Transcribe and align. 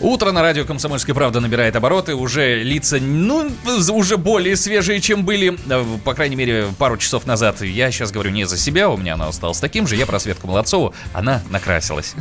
Утро 0.00 0.30
на 0.30 0.42
радио 0.42 0.64
«Комсомольская 0.64 1.12
правда» 1.12 1.40
набирает 1.40 1.74
обороты. 1.74 2.14
Уже 2.14 2.62
лица, 2.62 2.98
ну, 3.00 3.50
уже 3.90 4.16
более 4.16 4.54
свежие, 4.56 5.00
чем 5.00 5.24
были, 5.24 5.58
э, 5.68 5.84
по 6.04 6.14
крайней 6.14 6.36
мере, 6.36 6.66
пару 6.78 6.96
часов 6.96 7.26
назад. 7.26 7.62
Я 7.62 7.90
сейчас 7.90 8.12
говорю 8.12 8.30
не 8.30 8.44
за 8.44 8.56
себя, 8.56 8.90
у 8.90 8.96
меня 8.96 9.14
оно 9.14 9.26
осталось 9.26 9.58
таким 9.58 9.88
же. 9.88 9.96
Я 9.96 10.06
про 10.06 10.20
Светку 10.20 10.46
Молодцову, 10.46 10.94
она 11.12 11.42
накрасилась. 11.50 12.14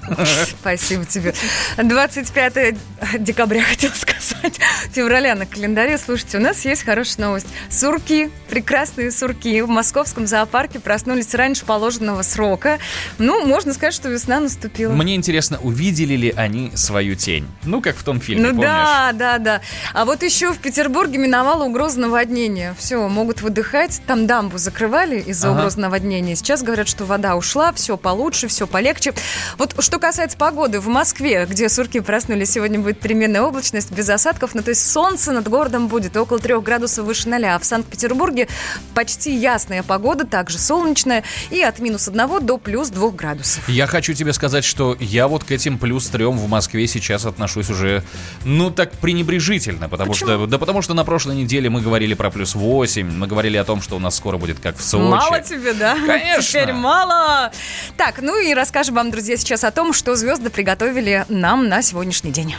Спасибо 0.60 1.06
тебе. 1.06 1.36
25 1.78 2.78
декабря, 3.20 3.62
хотел 3.70 3.92
сказать, 3.92 4.60
февраля 4.92 5.36
на 5.36 5.46
календаре. 5.46 6.00
Слушайте, 6.00 6.40
у 6.40 6.42
нас 6.42 6.66
есть 6.66 6.84
хорошая 6.84 7.28
новость. 7.28 7.48
Сурки, 7.70 8.32
прекрасные 8.50 9.12
сурки 9.12 9.62
в 9.62 9.70
московском 9.70 10.26
зоопарке 10.26 10.80
проснулись 10.80 11.32
раньше 11.36 11.64
положенного 11.64 12.24
срока. 12.24 12.80
Ну, 13.20 13.46
можно 13.46 13.72
сказать, 13.76 13.94
что 13.94 14.10
весна 14.10 14.40
наступила. 14.40 14.94
Мне 14.94 15.16
интересно, 15.16 15.60
увидели 15.62 16.16
ли 16.16 16.34
они 16.36 16.72
свою 16.74 17.14
тень? 17.14 17.48
Ну, 17.68 17.82
как 17.82 17.96
в 17.98 18.04
том 18.04 18.20
фильме, 18.22 18.44
Ну 18.44 18.50
помнишь? 18.50 18.66
да, 18.70 19.12
да, 19.14 19.38
да. 19.38 19.62
А 19.94 20.06
вот 20.06 20.24
еще 20.24 20.54
в 20.54 20.58
Петербурге 20.58 21.18
миновала 21.18 21.64
угроза 21.66 22.00
наводнения. 22.00 22.76
Все, 22.80 23.08
могут 23.08 23.42
выдыхать. 23.42 24.02
Там 24.08 24.26
дамбу 24.28 24.58
закрывали 24.58 25.20
из-за 25.20 25.50
Ага. 25.50 25.58
угрозы 25.60 25.80
наводнения. 25.80 26.36
Сейчас 26.36 26.64
говорят, 26.64 26.88
что 26.88 27.06
вода 27.06 27.36
ушла, 27.36 27.74
все 27.74 27.98
получше, 27.98 28.48
все 28.48 28.68
полегче. 28.68 29.14
Вот 29.58 29.76
что 29.84 30.00
касается 30.00 30.38
погоды, 30.38 30.80
в 30.80 30.88
Москве, 30.88 31.46
где 31.50 31.68
сурки 31.70 32.00
проснулись, 32.00 32.52
сегодня 32.52 32.80
будет 32.80 33.00
переменная 33.00 33.42
облачность, 33.42 33.92
без 33.92 34.10
осадков. 34.10 34.56
Ну, 34.56 34.62
то 34.64 34.70
есть 34.70 34.90
солнце 34.90 35.32
над 35.32 35.48
городом 35.50 35.88
будет 35.88 36.16
около 36.16 36.40
трех 36.40 36.64
градусов 36.64 37.06
выше 37.06 37.28
ноля. 37.28 37.56
А 37.56 37.60
в 37.60 37.66
Санкт-Петербурге 37.66 38.48
почти 38.94 39.36
ясная 39.36 39.84
погода, 39.84 40.26
также 40.26 40.58
солнечная, 40.58 41.24
и 41.50 41.62
от 41.62 41.80
минус 41.80 42.08
одного 42.08 42.40
до 42.40 42.58
плюс 42.58 42.90
двух 42.90 43.16
градусов. 43.16 43.68
Я 43.68 43.88
хочу 43.88 44.14
тебе 44.14 44.32
сказать, 44.32 44.64
что 44.64 44.96
я 45.00 45.28
вот 45.28 45.44
к 45.44 45.52
этим 45.52 45.78
плюс 45.78 46.08
трем 46.08 46.38
в 46.38 46.48
Москве 46.48 46.88
сейчас 46.88 47.26
отношусь 47.26 47.57
уже, 47.70 48.04
ну, 48.46 48.72
так 48.72 48.92
пренебрежительно, 48.94 49.90
потому 49.90 50.14
Почему? 50.14 50.30
что, 50.30 50.48
да 50.48 50.58
потому 50.58 50.82
что 50.82 50.94
на 50.94 51.04
прошлой 51.04 51.36
неделе 51.36 51.70
мы 51.70 51.82
говорили 51.82 52.14
про 52.14 52.30
плюс 52.30 52.56
8, 52.56 53.12
мы 53.12 53.28
говорили 53.28 53.58
о 53.58 53.64
том, 53.64 53.82
что 53.82 53.96
у 53.96 54.00
нас 54.00 54.16
скоро 54.16 54.38
будет 54.38 54.60
как 54.60 54.78
в 54.78 54.84
Сочи. 54.84 55.02
Мало 55.04 55.42
тебе, 55.42 55.74
да? 55.74 55.96
Конечно. 56.06 56.44
Теперь 56.44 56.74
мало. 56.74 57.52
Так, 57.98 58.22
ну 58.22 58.40
и 58.40 58.54
расскажем 58.54 58.96
вам, 58.96 59.12
друзья, 59.12 59.38
сейчас 59.38 59.64
о 59.64 59.72
том, 59.72 59.94
что 59.94 60.16
звезды 60.16 60.50
приготовили 60.50 61.26
нам 61.30 61.68
на 61.68 61.82
сегодняшний 61.82 62.32
день. 62.32 62.56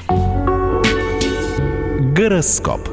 Гороскоп. 2.14 2.88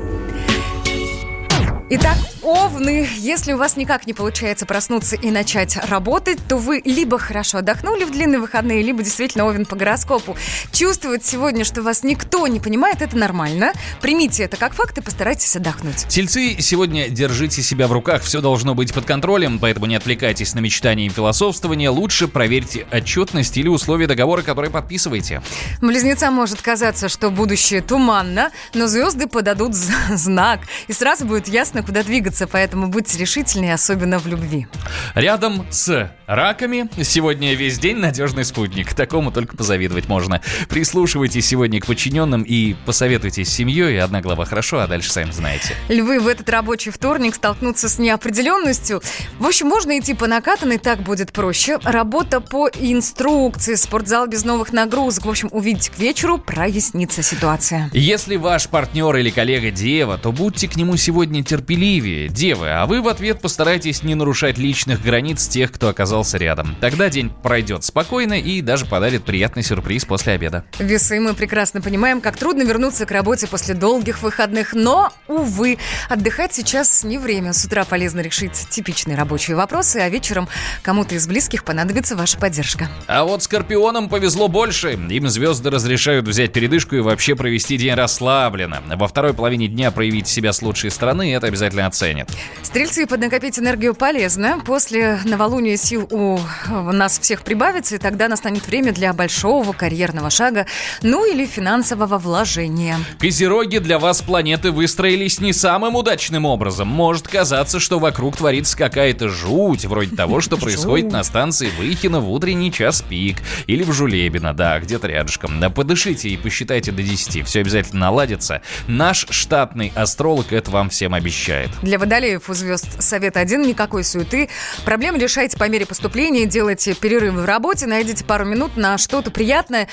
Итак, 1.90 2.17
овны, 2.45 3.07
если 3.17 3.53
у 3.53 3.57
вас 3.57 3.75
никак 3.75 4.05
не 4.05 4.13
получается 4.13 4.65
проснуться 4.67 5.15
и 5.15 5.31
начать 5.31 5.77
работать, 5.89 6.38
то 6.47 6.57
вы 6.57 6.81
либо 6.85 7.17
хорошо 7.17 7.57
отдохнули 7.57 8.03
в 8.03 8.11
длинные 8.11 8.39
выходные, 8.39 8.83
либо 8.83 9.01
действительно 9.01 9.45
овен 9.45 9.65
по 9.65 9.75
гороскопу. 9.75 10.38
Чувствовать 10.71 11.25
сегодня, 11.25 11.66
что 11.66 11.81
вас 11.81 12.03
никто 12.03 12.45
не 12.47 12.59
понимает, 12.59 13.01
это 13.01 13.17
нормально. 13.17 13.73
Примите 13.99 14.43
это 14.43 14.57
как 14.57 14.73
факт 14.73 14.97
и 14.97 15.01
постарайтесь 15.01 15.55
отдохнуть. 15.55 16.07
Тельцы, 16.07 16.57
сегодня 16.59 17.09
держите 17.09 17.63
себя 17.63 17.88
в 17.88 17.91
руках, 17.91 18.21
все 18.21 18.41
должно 18.41 18.75
быть 18.75 18.93
под 18.93 19.05
контролем, 19.05 19.57
поэтому 19.57 19.88
не 19.88 19.95
отвлекайтесь 19.95 20.53
на 20.53 20.59
мечтания 20.59 21.07
и 21.07 21.09
философствование, 21.09 21.89
лучше 21.89 22.27
проверьте 22.27 22.85
отчетность 22.91 23.57
или 23.57 23.67
условия 23.67 24.05
договора, 24.05 24.43
который 24.43 24.69
подписываете. 24.69 25.41
Близнецам 25.81 26.35
может 26.35 26.61
казаться, 26.61 27.09
что 27.09 27.31
будущее 27.31 27.81
туманно, 27.81 28.51
но 28.75 28.85
звезды 28.85 29.27
подадут 29.27 29.73
знак, 29.73 30.59
и 30.88 30.94
сразу 30.94 31.25
будет 31.25 31.47
ясно, 31.47 31.81
куда 31.81 32.03
двигаться, 32.03 32.34
поэтому 32.44 32.88
будьте 32.88 33.18
решительны, 33.18 33.72
особенно 33.72 34.19
в 34.19 34.28
любви. 34.28 34.68
Рядом 35.16 35.66
с 35.69 36.12
раками 36.28 36.90
сегодня 37.03 37.53
весь 37.53 37.79
день 37.79 37.97
надежный 37.97 38.44
спутник. 38.46 38.94
Такому 38.94 39.31
только 39.31 39.56
позавидовать 39.56 40.07
можно. 40.07 40.41
Прислушивайтесь 40.69 41.47
сегодня 41.47 41.79
к 41.79 41.85
подчиненным 41.85 42.44
и 42.44 42.73
посоветуйтесь 42.85 43.50
с 43.50 43.53
семьей. 43.53 44.01
Одна 44.01 44.22
глава 44.22 44.46
хорошо, 44.46 44.79
а 44.79 44.88
дальше 44.88 45.12
сами 45.12 45.31
знаете. 45.31 45.75
Львы 45.90 46.19
в 46.19 46.28
этот 46.28 46.50
рабочий 46.50 46.91
вторник 46.91 47.35
столкнутся 47.35 47.90
с 47.90 47.97
неопределенностью. 48.00 49.02
В 49.40 49.46
общем, 49.46 49.67
можно 49.67 49.97
идти 49.97 50.13
по 50.13 50.28
накатанной, 50.28 50.78
так 50.78 51.02
будет 51.02 51.31
проще. 51.31 51.79
Работа 51.84 52.41
по 52.41 52.67
инструкции, 52.67 53.75
спортзал 53.75 54.28
без 54.28 54.44
новых 54.44 54.73
нагрузок. 54.73 55.25
В 55.25 55.29
общем, 55.29 55.50
увидеть 55.52 55.90
к 55.90 55.97
вечеру, 55.97 56.38
прояснится 56.38 57.23
ситуация. 57.23 57.90
Если 57.94 58.35
ваш 58.35 58.67
партнер 58.67 59.16
или 59.16 59.29
коллега 59.29 59.72
дева, 59.72 60.17
то 60.17 60.31
будьте 60.31 60.67
к 60.67 60.75
нему 60.75 60.97
сегодня 60.97 61.44
терпеливее, 61.44 62.25
девы, 62.28 62.69
а 62.69 62.86
вы 62.86 63.02
в 63.02 63.08
ответ 63.08 63.41
постарайтесь 63.41 64.03
не 64.03 64.16
нарушать 64.16 64.58
личных 64.58 65.02
границ 65.02 65.47
тех, 65.47 65.72
кто 65.72 65.90
оказался 65.90 66.38
рядом. 66.38 66.75
Тогда 66.81 67.09
день 67.09 67.30
пройдет 67.30 67.84
спокойно 67.84 68.34
и 68.34 68.62
даже 68.62 68.86
подарит 68.86 69.24
приятный 69.24 69.63
сюрприз 69.63 70.06
после 70.06 70.34
обеда. 70.34 70.66
Весы 70.80 71.19
мы 71.19 71.34
прекрасно 71.34 71.81
понимаем, 71.81 72.22
как 72.22 72.38
трудно 72.38 72.64
вернуться 72.64 73.06
к 73.06 73.12
работе 73.12 73.47
после 73.47 73.75
долгих 73.75 74.22
выходных, 74.22 74.74
но, 74.74 75.12
увы, 75.28 75.78
отдыхать 76.09 76.53
сейчас 76.53 77.03
не 77.03 77.18
время. 77.18 77.53
С 77.53 77.66
утра 77.66 77.85
полезно 77.85 78.22
решить 78.22 78.68
типичные 78.69 79.18
рабочие 79.18 79.56
вопросы, 79.56 79.97
а 79.97 80.09
вечером 80.09 80.47
кому-то 80.81 81.16
из 81.16 81.28
близких 81.28 81.64
понадобится 81.64 82.16
ваша 82.16 82.38
поддержка. 82.38 82.90
А 83.08 83.24
вот 83.24 83.44
скорпионам 83.44 84.09
повезло 84.09 84.47
больше. 84.47 84.94
Им 84.94 85.28
звезды 85.30 85.69
разрешают 85.69 86.28
взять 86.28 86.53
передышку 86.53 86.96
и 86.96 87.00
вообще 87.00 87.35
провести 87.35 87.78
день 87.78 87.94
расслабленно. 87.94 88.81
Во 88.96 89.08
второй 89.08 89.34
половине 89.34 89.68
дня 89.68 89.91
проявить 89.91 90.28
себя 90.28 90.53
с 90.53 90.62
лучшей 90.62 90.91
стороны, 90.91 91.34
это 91.34 91.47
обязательно 91.47 91.85
оценят. 92.16 92.30
Стрельцы, 92.62 93.06
поднакопить 93.06 93.59
энергию 93.59 93.94
полезно. 93.94 94.59
После 94.66 95.20
новолуния 95.26 95.78
сил 95.78 96.08
у 96.12 96.40
нас 96.70 97.20
всех 97.20 97.44
прибавится, 97.44 97.96
и 97.96 97.98
тогда 97.98 98.28
настанет 98.28 98.68
время 98.68 98.94
для 98.94 99.14
большого 99.14 99.74
карьерного 99.74 100.30
шага, 100.30 100.66
ну 101.02 101.26
или 101.30 101.46
финансового 101.46 102.18
вложения. 102.18 102.98
Козероги, 103.20 103.78
для 103.78 104.00
вас 104.00 104.22
планеты 104.22 104.72
выстроились 104.72 105.40
не 105.40 105.53
самым 105.53 105.96
удачным 105.96 106.46
образом. 106.46 106.88
Может 106.88 107.28
казаться, 107.28 107.80
что 107.80 108.00
вокруг 108.00 108.38
творится 108.38 108.78
какая-то 108.78 109.30
жуть, 109.30 109.86
вроде 109.86 110.16
того, 110.16 110.42
что 110.42 110.58
происходит 110.66 111.12
на 111.12 111.24
станции 111.24 111.70
Выхино 111.78 112.20
в 112.20 112.32
утренний 112.32 112.72
час 112.72 113.03
пик. 113.08 113.38
Или 113.68 113.84
в 113.84 113.92
Жулебино, 113.92 114.53
да, 114.53 114.80
где-то 114.80 115.08
рядышком. 115.08 115.59
Да 115.59 115.70
подышите 115.70 116.30
и 116.30 116.38
посчитайте 116.38 116.92
до 116.92 117.03
10, 117.03 117.46
все 117.46 117.59
обязательно 117.59 118.02
наладится. 118.02 118.62
Наш 118.88 119.28
штатный 119.30 119.92
астролог 119.96 120.52
это 120.53 120.72
вам 120.72 120.90
всем 120.90 121.14
обещает. 121.14 121.70
Для 121.82 122.00
водолеев 122.05 122.47
у 122.49 122.53
звезд 122.53 123.01
совет 123.01 123.35
один, 123.35 123.63
никакой 123.63 124.03
суеты. 124.03 124.49
Проблемы 124.85 125.17
решайте 125.17 125.57
по 125.57 125.67
мере 125.67 125.88
поступления, 125.88 126.45
делайте 126.45 126.93
перерывы 126.93 127.41
в 127.41 127.45
работе, 127.45 127.88
найдите 127.88 128.23
пару 128.23 128.45
минут 128.45 128.77
на 128.77 128.99
что-то 128.99 129.31
приятное 129.31 129.88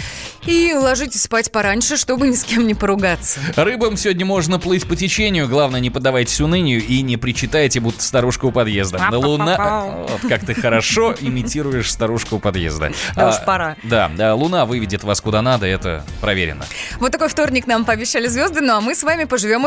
и 0.47 0.75
ложитесь 0.75 1.23
спать 1.23 1.51
пораньше, 1.51 1.97
чтобы 1.97 2.29
ни 2.29 2.35
с 2.35 2.45
кем 2.45 2.67
не 2.67 2.75
поругаться. 2.75 3.41
Рыбам 3.57 3.97
сегодня 3.97 4.27
можно 4.27 4.59
плыть 4.59 4.87
по 4.87 4.95
течению, 4.95 5.49
главное 5.49 5.81
не 5.81 5.89
поддавайтесь 5.89 6.39
унынию 6.43 6.85
и 6.85 7.01
не 7.01 7.17
причитайте, 7.17 7.81
будто 7.81 8.03
старушка 8.03 8.45
у 8.45 8.53
подъезда. 8.53 9.09
Луна... 9.11 10.05
Вот 10.09 10.21
как 10.29 10.45
ты 10.45 10.55
хорошо 10.55 11.15
имитируешь 11.19 11.91
старушку 11.91 12.37
у 12.37 12.39
подъезда. 12.39 12.93
Да 13.17 13.29
А, 13.29 13.31
уж 13.31 13.45
пора. 13.47 13.77
Да, 13.85 14.11
да, 14.15 14.35
Луна 14.35 14.67
выведет 14.67 15.03
вас 15.03 15.23
куда 15.23 15.41
надо, 15.41 15.65
это 15.65 16.05
проверено. 16.21 16.67
Вот 16.99 17.11
такой 17.11 17.29
вторник 17.29 17.67
нам 17.67 17.87
пообещали 17.87 18.27
звезды, 18.27 18.61
ну 18.61 18.75
а 18.75 18.81
мы 18.83 18.95
с 18.95 19.03
вами 19.03 19.25
поживем 19.25 19.65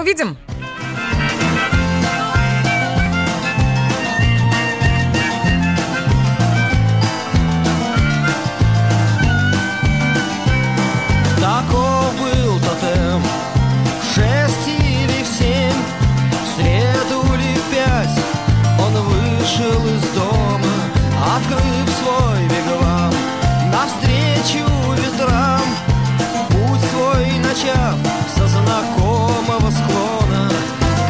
начав 27.55 27.97
Со 28.35 28.47
знакомого 28.47 29.71
склона. 29.71 30.49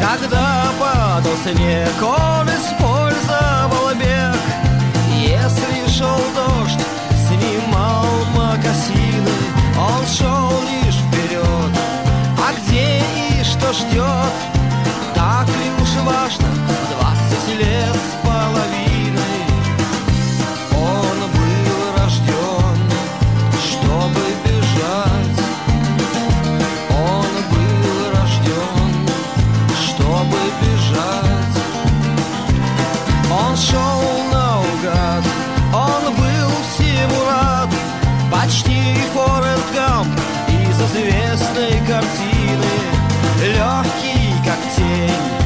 Когда 0.00 0.66
падал 0.78 1.32
снег 1.42 1.90
Он 2.02 2.48
использовал 2.48 3.94
бег. 3.94 4.40
Если 5.12 5.88
шел 5.96 6.20
дождь 6.34 6.80
Снимал 7.28 8.06
мокасины 8.34 9.30
Он 9.78 10.06
шел 10.06 10.50
лишь 10.62 10.96
вперед. 10.96 11.72
А 12.38 12.52
где 12.58 12.98
и 12.98 13.44
что 13.44 13.72
ждет 13.72 14.34
Так 15.14 15.46
ли 15.48 15.70
уж 15.82 16.04
важно 16.04 16.65
известной 40.96 41.78
картины. 41.86 42.72
Легкий, 43.42 44.32
как 44.44 44.58
тень 44.74 45.45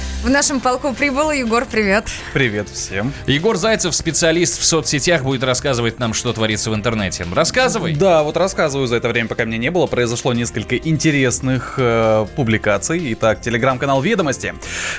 В 0.23 0.29
нашем 0.29 0.59
полку 0.59 0.93
прибыл 0.93 1.31
Егор, 1.31 1.65
привет. 1.65 2.05
Привет 2.31 2.69
всем. 2.69 3.11
Егор 3.25 3.57
Зайцев, 3.57 3.95
специалист 3.95 4.59
в 4.59 4.63
соцсетях, 4.63 5.23
будет 5.23 5.43
рассказывать 5.43 5.97
нам, 5.97 6.13
что 6.13 6.31
творится 6.31 6.69
в 6.69 6.75
интернете. 6.75 7.25
Рассказывай. 7.33 7.95
Да, 7.95 8.21
вот 8.21 8.37
рассказываю 8.37 8.85
за 8.85 8.97
это 8.97 9.09
время, 9.09 9.27
пока 9.27 9.45
меня 9.45 9.57
не 9.57 9.71
было, 9.71 9.87
произошло 9.87 10.31
несколько 10.33 10.77
интересных 10.77 11.73
э, 11.77 12.27
публикаций. 12.35 13.13
Итак, 13.13 13.41
телеграм-канал 13.41 13.99
«Ведомости». 14.03 14.53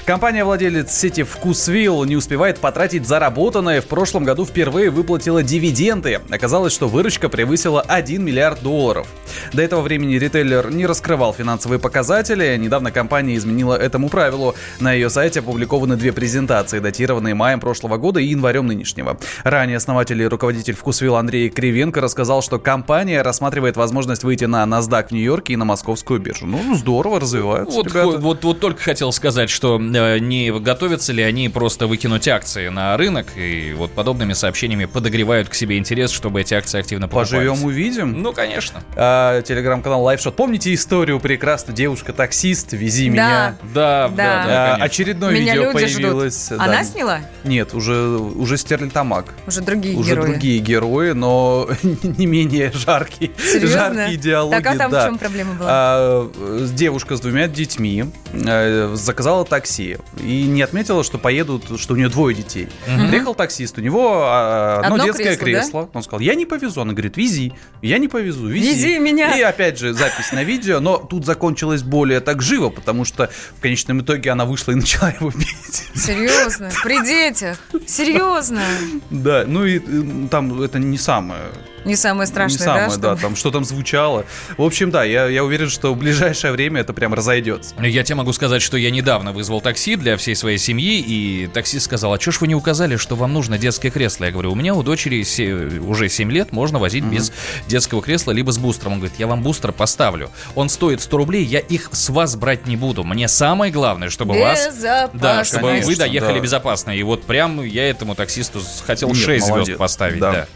Компания-владелец 0.07 0.91
сети 0.91 1.23
«Вкусвилл» 1.23 2.03
не 2.03 2.17
успевает 2.17 2.59
потратить 2.59 3.07
заработанное. 3.07 3.81
В 3.81 3.87
прошлом 3.87 4.25
году 4.25 4.45
впервые 4.45 4.91
выплатила 4.91 5.45
дивиденды. 5.45 6.21
Оказалось, 6.31 6.73
что 6.73 6.89
выручка 6.89 7.29
превысила 7.29 7.81
1 7.81 8.25
миллиард 8.25 8.61
долларов. 8.61 9.07
До 9.53 9.63
этого 9.63 9.83
времени 9.83 10.17
ритейлер 10.17 10.73
не 10.73 10.85
раскрывал 10.85 11.33
финансовые 11.33 11.79
показатели. 11.79 12.57
Недавно 12.57 12.91
компания 12.91 13.37
изменила 13.37 13.77
этому 13.77 14.09
правилу. 14.09 14.57
На 14.81 14.93
ее 14.93 15.12
сайте 15.13 15.41
опубликованы 15.41 15.97
две 15.97 16.13
презентации, 16.13 16.79
датированные 16.81 17.35
маем 17.35 17.61
прошлого 17.61 17.97
года 17.99 18.19
и 18.21 18.27
январем 18.27 18.67
нынешнего. 18.67 19.19
Ранее 19.45 19.77
основатель 19.77 20.21
и 20.21 20.27
руководитель 20.27 20.75
Вкусвилл 20.75 21.17
Андрей 21.17 21.51
Кривенко 21.51 22.01
рассказал, 22.01 22.43
что 22.43 22.59
компания 22.59 23.23
рассматривает 23.23 23.77
возможность 23.77 24.25
выйти 24.25 24.45
на 24.45 24.65
NASDAQ 24.65 25.09
в 25.09 25.13
Нью-Йорке 25.13 25.53
и 25.53 25.57
на 25.57 25.65
московскую 25.65 26.19
биржу. 26.21 26.47
Ну, 26.47 26.75
здорово, 26.75 27.21
развиваются 27.21 27.77
Вот, 27.77 27.87
ребята. 27.89 28.19
вот, 28.19 28.43
вот 28.45 28.61
только 28.61 28.81
хотел 28.83 29.13
сказать, 29.13 29.51
что 29.51 29.79
э, 29.81 30.19
не 30.19 30.51
готовятся 30.51 31.13
ли 31.13 31.23
они 31.23 31.49
просто 31.49 31.87
выкинуть 31.87 32.27
акции 32.29 32.69
на 32.69 32.97
рынок 32.97 33.27
и 33.37 33.75
вот 33.77 33.93
подобными 33.93 34.33
сообщениями 34.33 34.87
подогревают 34.87 35.49
к 35.49 35.55
себе 35.55 35.77
интерес, 35.79 36.11
чтобы 36.11 36.41
эти 36.41 36.55
акции 36.55 36.81
активно 36.81 37.07
покупались. 37.09 37.31
Поживем, 37.31 37.65
увидим. 37.65 38.23
Ну, 38.23 38.33
конечно. 38.33 38.83
А, 38.97 39.43
телеграм-канал 39.43 40.03
Лайфшот. 40.03 40.35
Помните 40.37 40.73
историю 40.73 41.21
прекрасную? 41.21 41.77
Девушка-таксист, 41.77 42.73
вези 42.73 43.09
меня. 43.09 43.57
Да, 43.75 44.09
да, 44.09 44.09
Да. 44.09 44.15
да, 44.17 44.65
А, 44.65 44.71
конечно. 44.71 44.85
Очередное 45.03 45.33
Меня 45.33 45.55
видео 45.55 45.71
ждут. 45.71 45.83
появилось. 45.83 46.47
да. 46.51 46.57
Она 46.65 46.85
сняла? 46.85 47.21
Нет, 47.45 47.75
уже, 47.75 47.95
уже 47.95 48.57
Стерлитамак. 48.57 49.35
Уже 49.47 49.61
другие 49.61 49.97
Уже 49.97 50.11
герои. 50.15 50.27
другие 50.31 50.59
герои, 50.61 51.13
но 51.13 51.69
не 52.03 52.27
менее 52.27 52.71
жаркие. 52.73 53.33
Серьезно? 53.39 53.95
Жаркие 53.95 54.17
диалоги, 54.17 54.63
Так, 54.63 54.75
а 54.75 54.79
там 54.79 54.91
да. 54.91 55.03
в 55.03 55.07
чем 55.07 55.19
проблема 55.19 55.55
была? 55.55 55.69
А, 55.71 56.31
э, 56.35 56.69
девушка 56.73 57.17
с 57.17 57.21
двумя 57.21 57.49
детьми 57.49 58.05
э, 58.33 58.95
заказала 58.95 59.45
такси 59.45 59.97
и 60.25 60.45
не 60.45 60.63
отметила, 60.63 61.03
что 61.05 61.19
поедут, 61.19 61.79
что 61.81 61.95
у 61.95 61.97
нее 61.97 62.09
двое 62.09 62.35
детей. 62.37 62.69
Приехал 62.85 63.35
таксист, 63.35 63.79
у 63.79 63.81
него 63.81 64.23
а, 64.27 64.81
одно, 64.85 64.95
Одно 64.95 65.05
детское 65.07 65.37
кресло, 65.37 65.45
да? 65.45 65.61
кресло. 65.61 65.91
Он 65.95 66.03
сказал, 66.03 66.21
я 66.21 66.35
не 66.35 66.47
повезу. 66.47 66.81
Она 66.81 66.93
говорит, 66.93 67.17
вези. 67.17 67.53
Я 67.83 67.99
не 67.99 68.09
повезу, 68.09 68.47
вези. 68.47 68.69
Вези 68.69 68.99
меня. 68.99 69.37
И 69.37 69.43
опять 69.43 69.79
же 69.79 69.93
запись 69.93 70.33
на 70.33 70.45
видео, 70.45 70.81
но 70.81 70.97
тут 70.99 71.25
закончилось 71.27 71.83
более 71.83 72.21
так 72.21 72.43
живо, 72.43 72.69
потому 72.71 73.05
что 73.05 73.31
в 73.57 73.61
конечном 73.61 74.01
итоге 74.03 74.31
она 74.31 74.45
вышла 74.45 74.73
и 74.73 74.75
начала 74.75 74.92
его 75.09 75.31
бить. 75.31 75.89
Серьезно? 75.95 76.71
При 76.83 77.03
детях? 77.05 77.59
Серьезно? 77.87 78.63
Да, 79.11 79.45
ну 79.47 79.65
и 79.65 79.79
э, 79.79 80.29
там 80.29 80.61
это 80.63 80.79
не 80.79 80.99
самое 80.99 81.43
Не 81.85 81.97
самое 81.97 82.27
не 82.27 82.33
страшное, 82.33 82.59
самое, 82.59 82.89
да? 82.89 82.97
да, 82.97 83.17
что- 83.17 83.23
там 83.23 83.37
что 83.37 83.51
там 83.51 83.65
звучало. 83.65 84.25
В 84.57 84.63
общем, 84.63 84.91
да, 84.91 85.05
я, 85.05 85.27
я 85.27 85.45
уверен, 85.45 85.69
что 85.69 85.95
в 85.95 85.97
ближайшее 85.99 86.53
время 86.53 86.81
это 86.81 86.93
прям 86.93 87.15
разойдется. 87.15 87.75
Я 87.81 88.03
тебе 88.05 88.17
могу 88.17 88.33
сказать, 88.33 88.63
что 88.63 88.77
я 88.77 88.91
недавно 88.91 89.33
вызвал 89.33 89.61
такси 89.61 89.97
для 89.97 90.17
всей 90.17 90.35
своей 90.37 90.59
семьи, 90.59 91.01
и 91.01 91.47
таксист 91.53 91.87
сказал, 91.87 92.13
а 92.15 92.21
что 92.21 92.31
ж 92.33 92.41
вы 92.41 92.49
не 92.49 92.55
указали, 92.55 92.97
что 92.97 93.17
вам 93.17 93.33
нужно 93.33 93.59
детское 93.59 93.91
кресло? 93.91 94.25
Я 94.27 94.31
говорю, 94.31 94.53
у 94.53 94.55
меня 94.55 94.75
у 94.75 94.83
дочери 94.83 95.23
се- 95.23 95.53
уже 95.81 96.09
7 96.09 96.31
лет, 96.31 96.53
можно 96.53 96.79
возить 96.79 97.05
без 97.05 97.33
детского 97.67 98.03
кресла, 98.03 98.33
либо 98.33 98.51
с 98.53 98.59
бустером. 98.59 98.93
Он 98.95 98.99
говорит, 99.01 99.19
я 99.19 99.27
вам 99.27 99.43
бустер 99.43 99.73
поставлю. 99.73 100.31
Он 100.55 100.69
стоит 100.69 101.01
100 101.01 101.17
рублей, 101.17 101.45
я 101.45 101.59
их 101.59 101.89
с 101.93 102.09
вас 102.11 102.37
брать 102.37 102.67
не 102.67 102.77
буду. 102.77 103.05
Мне 103.05 103.29
самое 103.29 103.73
главное, 103.73 104.09
чтобы 104.11 104.39
вас... 104.39 104.69
Да, 105.13 105.45
чтобы 105.45 105.63
вы 105.69 105.81
Конечно, 105.81 105.97
доехали 105.97 106.35
да. 106.35 106.41
безопасно. 106.41 106.91
И 106.93 107.03
вот 107.03 107.25
прям 107.25 107.63
я 107.63 107.89
этому 107.89 108.15
таксисту 108.15 108.61
хотел 108.87 109.09
Нет, 109.09 109.17
6 109.19 109.49
молодец. 109.49 109.67
звезд 109.67 109.79
поставить, 109.79 110.19
Да. 110.21 110.33
да. 110.33 110.47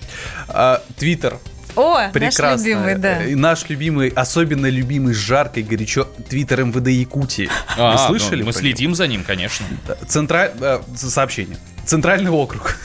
А, 0.49 0.83
Твиттер. 1.17 1.39
О, 1.77 1.99
наш 2.01 2.13
Прекрасно. 2.13 2.65
любимый, 2.65 2.95
да. 2.97 3.25
И 3.25 3.35
Наш 3.35 3.69
любимый, 3.69 4.09
особенно 4.09 4.67
любимый 4.67 5.13
жарко 5.13 5.61
и 5.61 5.63
горячо 5.63 6.05
Твиттер 6.29 6.65
МВД 6.65 6.89
Якутии. 6.89 7.51
А, 7.77 7.93
Вы 8.09 8.15
ну, 8.15 8.19
слышали? 8.19 8.43
мы 8.43 8.53
про 8.53 8.59
следим 8.59 8.95
за 8.95 9.07
ним, 9.07 9.25
конечно. 9.25 9.67
Централь... 10.09 10.53
э, 10.59 10.81
Сообщение. 10.95 11.59
Центральный 11.85 12.31
округ. 12.31 12.77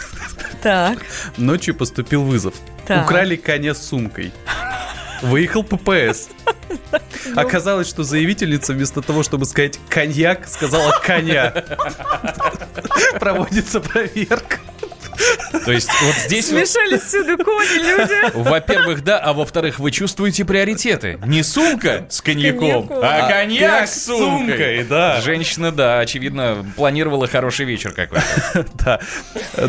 Так. 0.62 1.00
Ночью 1.38 1.74
поступил 1.74 2.24
вызов. 2.24 2.54
Так. 2.86 3.06
Украли 3.06 3.36
коня 3.38 3.74
с 3.74 3.86
сумкой. 3.88 4.34
Выехал 5.22 5.64
ППС. 5.64 6.28
Оказалось, 7.36 7.88
что 7.88 8.04
заявительница 8.04 8.74
вместо 8.74 9.02
того, 9.02 9.24
чтобы 9.24 9.46
сказать 9.46 9.80
коньяк, 9.90 10.48
сказала 10.48 10.92
коня. 11.04 11.52
Проводится 13.20 13.80
проверка. 13.80 14.58
То 15.66 15.72
есть 15.72 15.90
вот 16.04 16.16
здесь... 16.16 16.52
вот, 16.52 16.68
Смешались 16.68 17.02
всюду 17.02 17.38
кони, 17.44 17.78
люди. 17.78 18.38
Во-первых, 18.50 19.04
да, 19.04 19.20
а 19.20 19.34
во-вторых, 19.34 19.80
вы 19.80 19.92
чувствуете 19.92 20.46
приоритеты. 20.46 21.20
Не 21.26 21.44
сумка 21.44 22.06
с 22.10 22.22
коньяком, 22.22 22.90
а 22.92 23.26
А 23.28 23.30
коньяк 23.30 23.88
с 23.88 24.06
сумкой. 24.06 24.84
да. 24.84 25.22
Женщина, 25.22 25.72
да, 25.72 26.00
очевидно, 26.00 26.66
планировала 26.76 27.28
хороший 27.28 27.66
вечер 27.66 27.92
какой-то. 27.92 28.66
Да. 28.84 29.00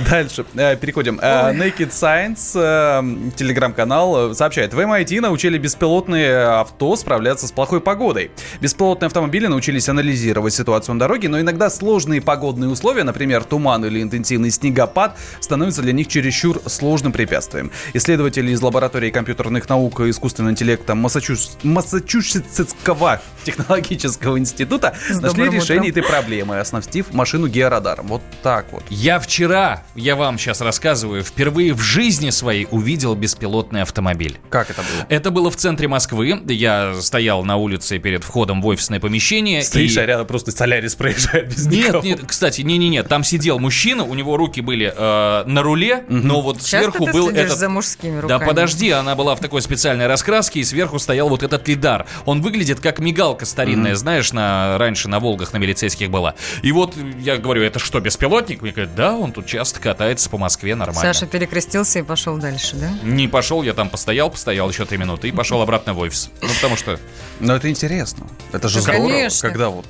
Дальше. 0.09 0.44
Э, 0.54 0.76
Переходим. 0.76 1.18
Э, 1.21 1.52
Naked 1.52 1.90
Science, 1.90 2.52
э, 2.54 3.30
телеграм-канал, 3.37 4.35
сообщает. 4.35 4.73
В 4.75 4.78
MIT 4.80 5.21
научили 5.21 5.59
беспилотные 5.59 6.44
авто 6.44 6.97
справляться 6.97 7.47
с 7.47 7.52
плохой 7.52 7.80
погодой. 7.80 8.30
Беспилотные 8.61 9.06
автомобили 9.09 9.47
научились 9.47 9.88
анализировать 9.88 10.54
ситуацию 10.54 10.94
на 10.94 11.00
дороге, 11.00 11.28
но 11.28 11.40
иногда 11.40 11.68
сложные 11.71 12.21
погодные 12.23 12.71
условия, 12.71 13.04
например, 13.04 13.44
туман 13.44 13.85
или 13.85 14.02
интенсивный 14.02 14.50
снегопад, 14.50 15.16
становятся 15.42 15.82
для 15.82 15.92
них 15.92 16.08
чересчур 16.08 16.61
сложным 16.66 17.12
препятствием. 17.12 17.70
Исследователи 17.92 18.50
из 18.52 18.62
лаборатории 18.62 19.11
компьютерных 19.11 19.68
наук 19.68 20.00
и 20.00 20.11
искусственного 20.11 20.52
интеллекта 20.52 20.94
Массачус- 20.94 21.56
Массачусетского 21.62 23.20
технологического 23.44 24.38
института 24.38 24.94
С 25.08 25.20
нашли 25.20 25.44
решение 25.50 25.90
утром. 25.90 26.02
этой 26.02 26.02
проблемы, 26.02 26.58
оснастив 26.61 27.12
машину 27.12 27.49
георадаром. 27.49 28.06
Вот 28.08 28.22
так 28.42 28.66
вот. 28.72 28.84
Я 28.88 29.18
вчера, 29.18 29.82
я 29.94 30.16
вам 30.16 30.38
сейчас 30.38 30.61
рассказываю, 30.61 31.22
впервые 31.25 31.72
в 31.75 31.80
жизни 31.80 32.30
своей 32.30 32.66
увидел 32.70 33.14
беспилотный 33.14 33.82
автомобиль. 33.82 34.38
Как 34.50 34.70
это 34.70 34.82
было? 34.82 35.06
Это 35.08 35.30
было 35.30 35.50
в 35.50 35.56
центре 35.56 35.88
Москвы. 35.88 36.40
Я 36.46 36.94
стоял 37.00 37.44
на 37.44 37.56
улице 37.56 37.99
перед 37.99 38.22
входом 38.25 38.62
в 38.62 38.66
офисное 38.66 39.00
помещение. 39.00 39.62
Стоишь, 39.62 39.96
и- 39.96 40.00
а 40.00 40.06
рядом 40.06 40.26
просто 40.26 40.52
Солярис 40.52 40.94
проезжает 40.94 41.49
без 41.49 41.66
Нет, 41.66 41.87
никого. 41.88 42.04
нет, 42.04 42.20
кстати, 42.26 42.61
не-не-не, 42.62 43.02
там 43.02 43.25
сидел 43.25 43.58
мужчина, 43.58 44.04
у 44.04 44.14
него 44.14 44.37
руки 44.37 44.61
были 44.61 44.92
э, 44.96 45.31
на 45.46 45.62
руле, 45.62 46.04
но 46.08 46.40
вот 46.40 46.58
Часто 46.58 46.78
сверху 46.78 47.06
ты 47.06 47.12
был 47.12 47.28
этот... 47.30 47.58
за 47.58 47.68
мужскими 47.68 48.16
Да 48.16 48.22
руками? 48.22 48.48
подожди, 48.48 48.90
она 48.90 49.14
была 49.14 49.34
в 49.34 49.40
такой 49.40 49.62
специальной 49.62 50.06
раскраске, 50.06 50.60
и 50.60 50.64
сверху 50.64 50.98
стоял 50.98 51.28
вот 51.28 51.42
этот 51.42 51.66
лидар. 51.68 52.06
Он 52.24 52.42
выглядит 52.42 52.80
как 52.80 52.98
мигалка 52.98 53.44
старинная, 53.46 53.94
знаешь, 53.96 54.32
на, 54.32 54.78
раньше 54.78 55.08
на 55.08 55.20
Волгах 55.20 55.52
на 55.52 55.58
милицейских 55.58 56.10
была. 56.10 56.34
И 56.62 56.72
вот 56.72 56.94
я 57.20 57.36
говорю, 57.36 57.62
это 57.62 57.78
что, 57.78 58.00
беспилотник? 58.00 58.62
Мне 58.62 58.72
говорят, 58.72 58.94
да, 58.94 59.14
он 59.14 59.32
тут 59.32 59.46
часто 59.46 59.80
катается 59.80 60.30
по 60.30 60.38
Москве 60.38 60.74
нормально. 60.74 61.00
Саша 61.12 61.26
перекрестился 61.26 62.00
и 62.00 62.02
пошел 62.02 62.36
дальше, 62.36 62.76
да? 62.76 62.90
Не 63.02 63.28
пошел, 63.28 63.62
я 63.62 63.72
там 63.74 63.88
постоял, 63.88 64.30
постоял 64.30 64.68
еще 64.68 64.84
три 64.84 64.98
минуты 64.98 65.28
и 65.28 65.32
пошел 65.32 65.60
обратно 65.62 65.94
в 65.94 65.98
офис. 65.98 66.30
Ну, 66.40 66.48
потому 66.54 66.76
что 66.76 66.98
Но 67.40 67.56
это 67.56 67.68
интересно. 67.70 68.26
Это 68.52 68.68
же 68.68 68.76
Да, 68.76 68.82
здорово, 68.82 69.28
когда 69.40 69.68
вот... 69.68 69.86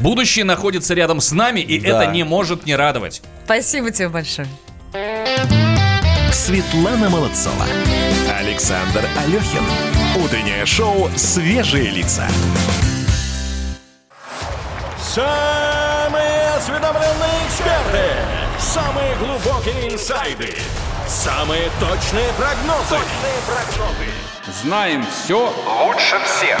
будущее 0.00 0.44
находится 0.44 0.94
рядом 0.94 1.20
с 1.20 1.32
нами, 1.32 1.60
и 1.60 1.78
Да. 1.78 2.02
это 2.02 2.12
не 2.12 2.24
может 2.24 2.66
не 2.66 2.74
радовать. 2.76 3.22
Спасибо 3.44 3.90
тебе 3.90 4.08
большое. 4.08 4.48
Светлана 6.32 7.08
Молодцова. 7.10 7.64
Александр 8.38 9.04
Алехин. 9.24 9.62
Утреннее 10.24 10.66
шоу 10.66 11.08
«Свежие 11.16 11.90
лица». 11.90 12.26
Самые 15.14 16.48
осведомленные 16.56 17.46
эксперты, 17.46 18.04
самые 18.58 19.14
глубокие 19.16 19.92
инсайды, 19.94 20.54
самые 21.08 21.68
точные 21.80 22.28
прогнозы. 22.38 22.90
Точные 22.90 23.38
прогнозы. 23.46 24.62
Знаем 24.62 25.04
все 25.06 25.52
лучше 25.84 26.16
всех. 26.24 26.60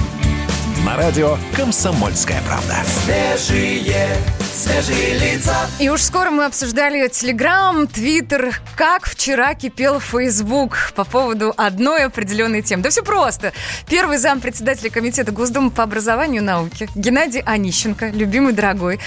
На 0.85 0.97
радио 0.97 1.37
«Комсомольская 1.55 2.41
правда». 2.41 2.77
Свежие, 2.87 4.17
свежие 4.51 5.19
лица. 5.19 5.55
И 5.79 5.89
уж 5.89 6.01
скоро 6.01 6.31
мы 6.31 6.45
обсуждали 6.45 7.07
Телеграм, 7.07 7.85
Твиттер, 7.85 8.59
как 8.75 9.05
вчера 9.05 9.53
кипел 9.53 9.99
Фейсбук 9.99 10.93
по 10.95 11.03
поводу 11.03 11.53
одной 11.55 12.05
определенной 12.05 12.63
темы. 12.63 12.81
Да 12.81 12.89
все 12.89 13.03
просто. 13.03 13.53
Первый 13.87 14.17
зам 14.17 14.41
председателя 14.41 14.89
Комитета 14.89 15.31
Госдумы 15.31 15.69
по 15.69 15.83
образованию 15.83 16.41
и 16.41 16.45
науке 16.45 16.89
Геннадий 16.95 17.41
Онищенко, 17.41 18.07
любимый 18.09 18.53
дорогой, 18.53 18.99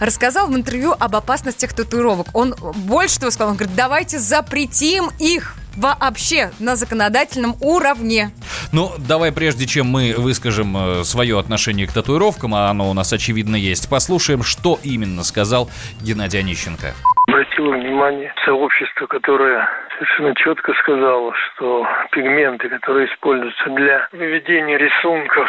рассказал 0.00 0.48
в 0.48 0.56
интервью 0.56 0.96
об 0.98 1.14
опасностях 1.14 1.72
татуировок. 1.74 2.26
Он 2.32 2.56
больше 2.58 3.20
того 3.20 3.30
сказал, 3.30 3.50
он 3.50 3.56
говорит, 3.56 3.76
давайте 3.76 4.18
запретим 4.18 5.10
их 5.20 5.54
вообще 5.76 6.50
на 6.58 6.76
законодательном 6.76 7.54
уровне. 7.60 8.30
Ну, 8.72 8.90
давай, 8.98 9.32
прежде 9.32 9.66
чем 9.66 9.86
мы 9.86 10.14
выскажем 10.16 10.76
э, 10.76 11.04
свое 11.04 11.38
отношение 11.38 11.86
к 11.86 11.92
татуировкам, 11.92 12.54
а 12.54 12.68
оно 12.70 12.90
у 12.90 12.94
нас 12.94 13.12
очевидно 13.12 13.56
есть, 13.56 13.88
послушаем, 13.88 14.42
что 14.42 14.78
именно 14.82 15.24
сказал 15.24 15.70
Геннадий 16.00 16.40
Онищенко. 16.40 16.94
обратила 17.28 17.74
внимание 17.74 18.32
сообщество, 18.44 19.06
которое 19.06 19.68
совершенно 19.98 20.34
четко 20.34 20.72
сказало, 20.74 21.32
что 21.34 21.86
пигменты, 22.12 22.68
которые 22.68 23.06
используются 23.12 23.70
для 23.70 24.08
выведения 24.12 24.78
рисунков 24.78 25.48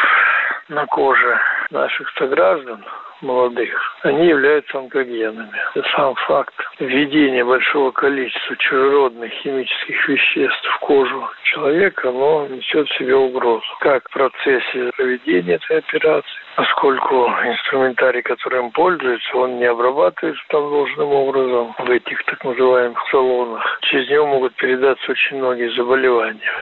на 0.68 0.86
коже 0.86 1.38
наших 1.70 2.08
сограждан, 2.18 2.84
молодых, 3.22 3.70
они 4.02 4.26
являются 4.26 4.78
онкогенами. 4.78 5.50
Сам 5.96 6.14
факт 6.26 6.54
введения 6.78 7.44
большого 7.44 7.90
количества 7.92 8.56
чужеродных 8.56 9.32
химических 9.42 10.08
веществ 10.08 10.68
в 10.76 10.78
кожу 10.80 11.28
человека, 11.44 12.08
оно 12.08 12.46
несет 12.48 12.88
в 12.88 12.98
себе 12.98 13.16
угрозу. 13.16 13.64
Как 13.80 14.08
в 14.08 14.12
процессе 14.12 14.90
проведения 14.96 15.54
этой 15.54 15.78
операции, 15.78 16.41
поскольку 16.56 17.26
инструментарий, 17.46 18.22
которым 18.22 18.70
пользуется, 18.70 19.36
он 19.36 19.58
не 19.58 19.64
обрабатывается 19.64 20.42
там 20.48 20.62
должным 20.68 21.08
образом 21.08 21.74
в 21.78 21.90
этих 21.90 22.24
так 22.24 22.42
называемых 22.44 22.98
салонах. 23.10 23.62
Через 23.82 24.08
него 24.10 24.26
могут 24.26 24.54
передаться 24.56 25.10
очень 25.10 25.38
многие 25.38 25.74
заболевания. 25.76 26.60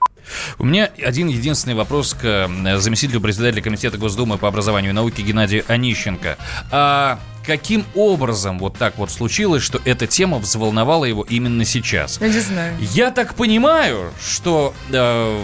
У 0.59 0.65
меня 0.65 0.89
один 1.03 1.27
единственный 1.27 1.75
вопрос 1.75 2.13
к 2.13 2.25
э, 2.25 2.77
заместителю 2.77 3.21
председателя 3.21 3.61
Комитета 3.61 3.97
Госдумы 3.97 4.37
по 4.37 4.47
образованию 4.47 4.91
и 4.91 4.93
науке 4.93 5.23
Геннадию 5.23 5.63
Онищенко. 5.67 6.37
А 6.71 7.19
каким 7.45 7.83
образом 7.95 8.59
вот 8.59 8.77
так 8.77 8.97
вот 8.97 9.09
случилось, 9.09 9.63
что 9.63 9.79
эта 9.83 10.05
тема 10.07 10.37
взволновала 10.37 11.05
его 11.05 11.25
именно 11.27 11.65
сейчас? 11.65 12.21
Я 12.21 12.27
не 12.27 12.39
знаю. 12.39 12.75
Я 12.79 13.11
так 13.11 13.35
понимаю, 13.35 14.11
что 14.21 14.73
э, 14.91 15.39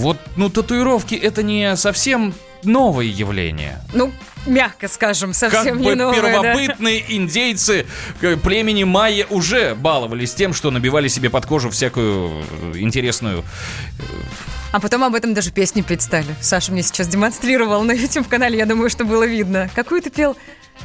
вот, 0.00 0.16
ну, 0.36 0.48
татуировки 0.48 1.14
это 1.16 1.42
не 1.42 1.76
совсем 1.76 2.32
новое 2.64 3.06
явление. 3.06 3.80
Ну, 3.92 4.12
мягко 4.46 4.88
скажем, 4.88 5.34
совсем 5.34 5.64
как 5.64 5.80
не 5.80 5.88
бы 5.88 5.94
новое, 5.94 6.20
да. 6.20 6.30
первобытные 6.42 7.16
индейцы 7.16 7.86
э, 8.20 8.36
племени 8.36 8.84
майя 8.84 9.26
уже 9.30 9.74
баловались 9.74 10.34
тем, 10.34 10.52
что 10.52 10.70
набивали 10.70 11.08
себе 11.08 11.30
под 11.30 11.46
кожу 11.46 11.70
всякую 11.70 12.44
э, 12.74 12.78
интересную... 12.78 13.44
А 14.72 14.78
потом 14.78 15.02
об 15.02 15.16
этом 15.16 15.34
даже 15.34 15.50
песни 15.50 15.82
петь 15.82 16.02
стали. 16.02 16.28
Саша 16.40 16.70
мне 16.70 16.84
сейчас 16.84 17.08
демонстрировал 17.08 17.82
на 17.82 17.92
YouTube-канале, 17.92 18.56
я 18.56 18.66
думаю, 18.66 18.88
что 18.88 19.04
было 19.04 19.26
видно. 19.26 19.68
Какую 19.74 20.00
ты 20.00 20.10
пел? 20.10 20.36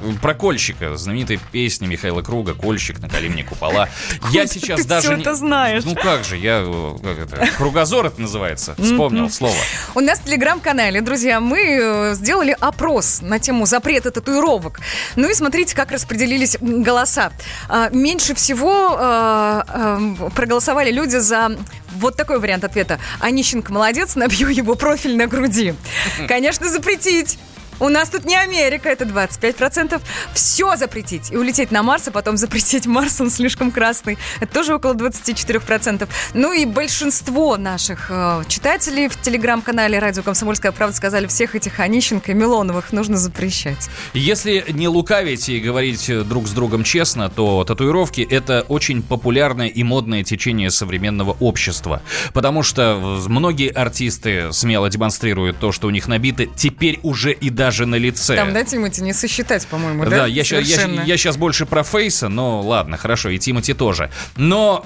Э, 0.01 0.11
Про 0.21 0.33
Кольщика, 0.33 0.95
знаменитой 0.97 1.39
песни 1.51 1.87
Михаила 1.87 2.21
Круга 2.21 2.53
«Кольщик, 2.53 2.99
накали 2.99 3.27
мне 3.27 3.43
купола». 3.43 3.89
Я 4.31 4.47
сейчас 4.47 4.81
ты 4.81 4.87
даже... 4.87 5.15
не- 5.15 5.21
это 5.21 5.35
знаешь? 5.35 5.83
Ну 5.85 5.95
как 5.95 6.23
же, 6.23 6.37
я... 6.37 6.63
э, 6.65 6.95
Как 7.03 7.19
это? 7.19 7.47
Кругозор 7.57 8.05
это 8.07 8.21
называется. 8.21 8.75
Вспомнил 8.77 9.29
слово. 9.29 9.55
У 9.95 9.99
нас 9.99 10.19
в 10.19 10.23
телеграм-канале, 10.25 11.01
друзья, 11.01 11.39
мы 11.39 11.59
э, 11.81 12.13
сделали 12.15 12.55
опрос 12.59 13.21
на 13.21 13.39
тему 13.39 13.65
запрета 13.65 14.11
татуировок. 14.11 14.79
Ну 15.15 15.29
и 15.29 15.33
смотрите, 15.33 15.75
как 15.75 15.91
распределились 15.91 16.57
голоса. 16.59 17.31
А, 17.69 17.89
Меньше 17.89 18.35
всего 18.35 18.95
э, 18.99 20.15
проголосовали 20.35 20.91
люди 20.91 21.17
за 21.17 21.57
вот 21.97 22.17
такой 22.17 22.39
вариант 22.39 22.63
ответа. 22.63 22.99
Онищенко 23.19 23.71
молодец, 23.71 24.15
набью 24.15 24.49
его 24.49 24.75
профиль 24.75 25.15
на 25.15 25.27
груди. 25.27 25.73
Конечно, 26.27 26.69
запретить. 26.69 27.37
У 27.79 27.89
нас 27.89 28.09
тут 28.09 28.23
не 28.23 28.35
Америка, 28.35 28.87
это 28.87 29.03
25%. 29.03 30.01
Все 30.33 30.75
запретить. 30.77 31.31
И 31.31 31.37
улететь 31.37 31.71
на 31.71 31.83
Марс, 31.83 32.07
а 32.07 32.11
потом 32.11 32.37
запретить 32.37 32.85
Марс, 32.85 33.19
он 33.19 33.29
слишком 33.29 33.69
красный. 33.71 34.17
Это 34.39 34.53
тоже 34.53 34.75
около 34.75 34.93
24%. 34.93 36.07
Ну 36.33 36.53
и 36.53 36.65
большинство 36.65 37.57
наших 37.57 38.07
э, 38.09 38.43
читателей 38.47 39.09
в 39.09 39.19
телеграм-канале 39.19 39.99
«Радио 39.99 40.23
Комсомольская 40.23 40.71
правда» 40.71 40.95
сказали, 40.95 41.27
всех 41.27 41.55
этих 41.55 41.79
Онищенко 41.81 42.31
и 42.31 42.33
Милоновых 42.33 42.93
нужно 42.93 43.17
запрещать. 43.17 43.89
Если 44.13 44.63
не 44.69 44.87
лукавить 44.87 45.49
и 45.49 45.59
говорить 45.59 46.09
друг 46.27 46.47
с 46.47 46.51
другом 46.51 46.83
честно, 46.85 47.29
то 47.29 47.63
татуировки– 47.65 48.25
это 48.29 48.65
очень 48.69 49.03
популярное 49.03 49.67
и 49.67 49.83
модное 49.83 50.23
течение 50.23 50.71
современного 50.71 51.35
общества. 51.41 52.01
Потому 52.33 52.63
что 52.63 53.19
многие 53.27 53.69
артисты 53.69 54.53
смело 54.53 54.89
демонстрируют 54.89 55.59
то, 55.59 55.73
что 55.73 55.87
у 55.87 55.89
них 55.89 56.07
набито 56.07 56.45
теперь 56.45 56.99
уже 57.03 57.33
и 57.33 57.49
даже 57.49 57.64
на 57.85 57.95
лице. 57.95 58.35
Там, 58.35 58.53
да, 58.53 58.63
Тимати, 58.63 59.01
не 59.01 59.13
сосчитать, 59.13 59.65
по-моему, 59.67 60.03
да? 60.05 60.09
Да, 60.09 60.25
я, 60.27 60.43
я, 60.43 60.43
ща- 60.43 61.03
я 61.03 61.17
сейчас 61.17 61.37
больше 61.37 61.65
про 61.65 61.83
Фейса, 61.83 62.29
но 62.29 62.61
ладно, 62.61 62.97
хорошо, 62.97 63.29
и 63.29 63.37
Тимати 63.37 63.73
тоже. 63.73 64.09
Но 64.37 64.83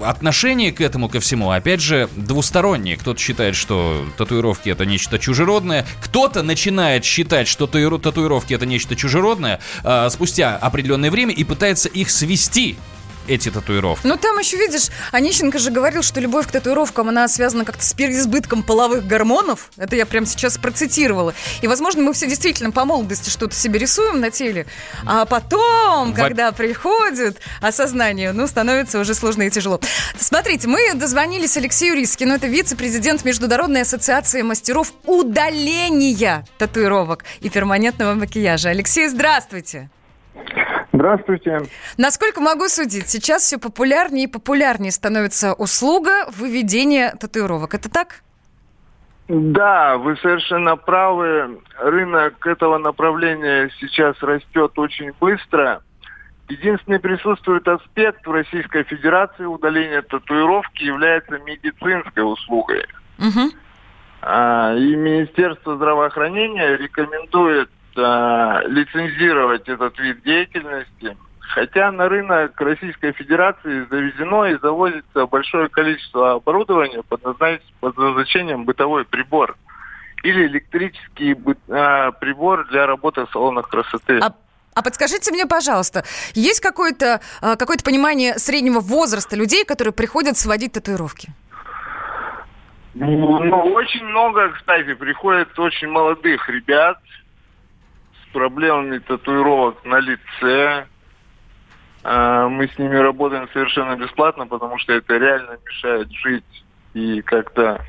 э, 0.00 0.04
отношение 0.04 0.72
к 0.72 0.80
этому 0.80 1.08
ко 1.08 1.20
всему, 1.20 1.50
опять 1.50 1.80
же, 1.80 2.08
двустороннее. 2.16 2.96
Кто-то 2.96 3.20
считает, 3.20 3.56
что 3.56 4.04
татуировки 4.16 4.70
это 4.70 4.84
нечто 4.84 5.18
чужеродное, 5.18 5.86
кто-то 6.00 6.42
начинает 6.42 7.04
считать, 7.04 7.48
что 7.48 7.66
татуировки 7.66 8.54
это 8.54 8.66
нечто 8.66 8.96
чужеродное 8.96 9.60
э, 9.84 10.08
спустя 10.10 10.56
определенное 10.56 11.10
время 11.10 11.34
и 11.34 11.44
пытается 11.44 11.88
их 11.88 12.10
свести 12.10 12.76
эти 13.28 13.50
татуировки. 13.50 14.06
Ну, 14.06 14.16
там 14.16 14.38
еще, 14.38 14.56
видишь, 14.56 14.88
Онищенко 15.12 15.58
же 15.58 15.70
говорил, 15.70 16.02
что 16.02 16.20
любовь 16.20 16.48
к 16.48 16.50
татуировкам, 16.50 17.08
она 17.08 17.28
связана 17.28 17.64
как-то 17.64 17.84
с 17.84 17.92
переизбытком 17.94 18.62
половых 18.62 19.06
гормонов. 19.06 19.70
Это 19.76 19.96
я 19.96 20.06
прямо 20.06 20.26
сейчас 20.26 20.58
процитировала. 20.58 21.34
И, 21.60 21.66
возможно, 21.66 22.02
мы 22.02 22.12
все 22.12 22.26
действительно 22.26 22.70
по 22.70 22.84
молодости 22.84 23.30
что-то 23.30 23.54
себе 23.54 23.78
рисуем 23.78 24.20
на 24.20 24.30
теле, 24.30 24.66
а 25.06 25.24
потом, 25.24 26.12
Во- 26.12 26.16
когда 26.16 26.52
приходит 26.52 27.38
осознание, 27.60 28.32
ну, 28.32 28.46
становится 28.46 28.98
уже 28.98 29.14
сложно 29.14 29.42
и 29.42 29.50
тяжело. 29.50 29.80
Смотрите, 30.18 30.68
мы 30.68 30.94
дозвонились 30.94 31.56
Алексею 31.56 31.94
Рискину, 31.94 32.34
это 32.34 32.46
вице-президент 32.46 33.24
Международной 33.24 33.82
ассоциации 33.82 34.42
мастеров 34.42 34.92
удаления 35.04 36.44
татуировок 36.58 37.24
и 37.40 37.48
перманентного 37.48 38.14
макияжа. 38.14 38.70
Алексей, 38.70 39.08
здравствуйте. 39.08 39.90
Здравствуйте. 41.02 41.62
Насколько 41.98 42.40
могу 42.40 42.68
судить, 42.68 43.08
сейчас 43.08 43.42
все 43.42 43.58
популярнее 43.58 44.26
и 44.26 44.30
популярнее 44.30 44.92
становится 44.92 45.52
услуга 45.52 46.30
выведения 46.30 47.16
татуировок. 47.18 47.74
Это 47.74 47.90
так? 47.90 48.22
Да, 49.26 49.96
вы 49.96 50.16
совершенно 50.18 50.76
правы. 50.76 51.58
Рынок 51.80 52.46
этого 52.46 52.78
направления 52.78 53.68
сейчас 53.80 54.16
растет 54.22 54.78
очень 54.78 55.10
быстро. 55.20 55.82
Единственный 56.48 57.00
присутствует 57.00 57.66
аспект 57.66 58.24
в 58.24 58.30
Российской 58.30 58.84
Федерации 58.84 59.44
удаления 59.44 60.02
татуировки 60.02 60.84
является 60.84 61.36
медицинской 61.40 62.32
услугой. 62.32 62.86
Угу. 63.18 63.50
А, 64.20 64.76
И 64.76 64.94
Министерство 64.94 65.74
здравоохранения 65.74 66.76
рекомендует 66.76 67.70
а, 67.96 68.62
лицензировать 68.66 69.68
этот 69.68 69.98
вид 69.98 70.22
деятельности. 70.22 71.16
Хотя 71.40 71.92
на 71.92 72.08
рынок 72.08 72.58
Российской 72.60 73.12
Федерации 73.12 73.86
завезено 73.90 74.44
и 74.46 74.58
завозится 74.58 75.26
большое 75.26 75.68
количество 75.68 76.32
оборудования 76.32 77.02
под, 77.02 77.22
назнач- 77.22 77.60
под 77.80 77.96
назначением 77.98 78.64
бытовой 78.64 79.04
прибор 79.04 79.56
или 80.22 80.46
электрический 80.46 81.36
а, 81.68 82.12
прибор 82.12 82.66
для 82.68 82.86
работы 82.86 83.26
в 83.26 83.30
салонах 83.30 83.68
красоты. 83.68 84.18
А, 84.20 84.34
а 84.74 84.82
подскажите 84.82 85.30
мне, 85.32 85.46
пожалуйста, 85.46 86.04
есть 86.34 86.60
какое-то 86.60 87.20
а, 87.42 87.56
какое-то 87.56 87.84
понимание 87.84 88.38
среднего 88.38 88.80
возраста 88.80 89.36
людей, 89.36 89.64
которые 89.64 89.92
приходят 89.92 90.38
сводить 90.38 90.72
татуировки? 90.72 91.28
Ну, 92.94 93.44
ну, 93.44 93.56
очень 93.72 94.04
много, 94.04 94.50
кстати, 94.50 94.94
приходит 94.94 95.58
очень 95.58 95.88
молодых 95.88 96.48
ребят 96.48 96.98
с 98.32 98.34
проблемами 98.34 98.98
татуировок 98.98 99.84
на 99.84 100.00
лице. 100.00 100.86
А, 102.02 102.48
Мы 102.48 102.68
с 102.68 102.78
ними 102.78 102.96
работаем 102.96 103.48
совершенно 103.52 103.96
бесплатно, 103.96 104.46
потому 104.46 104.78
что 104.78 104.92
это 104.94 105.16
реально 105.16 105.58
мешает 105.64 106.10
жить 106.12 106.64
и 106.94 107.22
как-то 107.22 107.80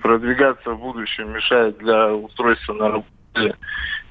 продвигаться 0.00 0.70
в 0.70 0.78
будущем, 0.80 1.32
мешает 1.32 1.78
для 1.78 2.12
устройства 2.12 2.72
на 2.72 2.88
работе 2.88 3.56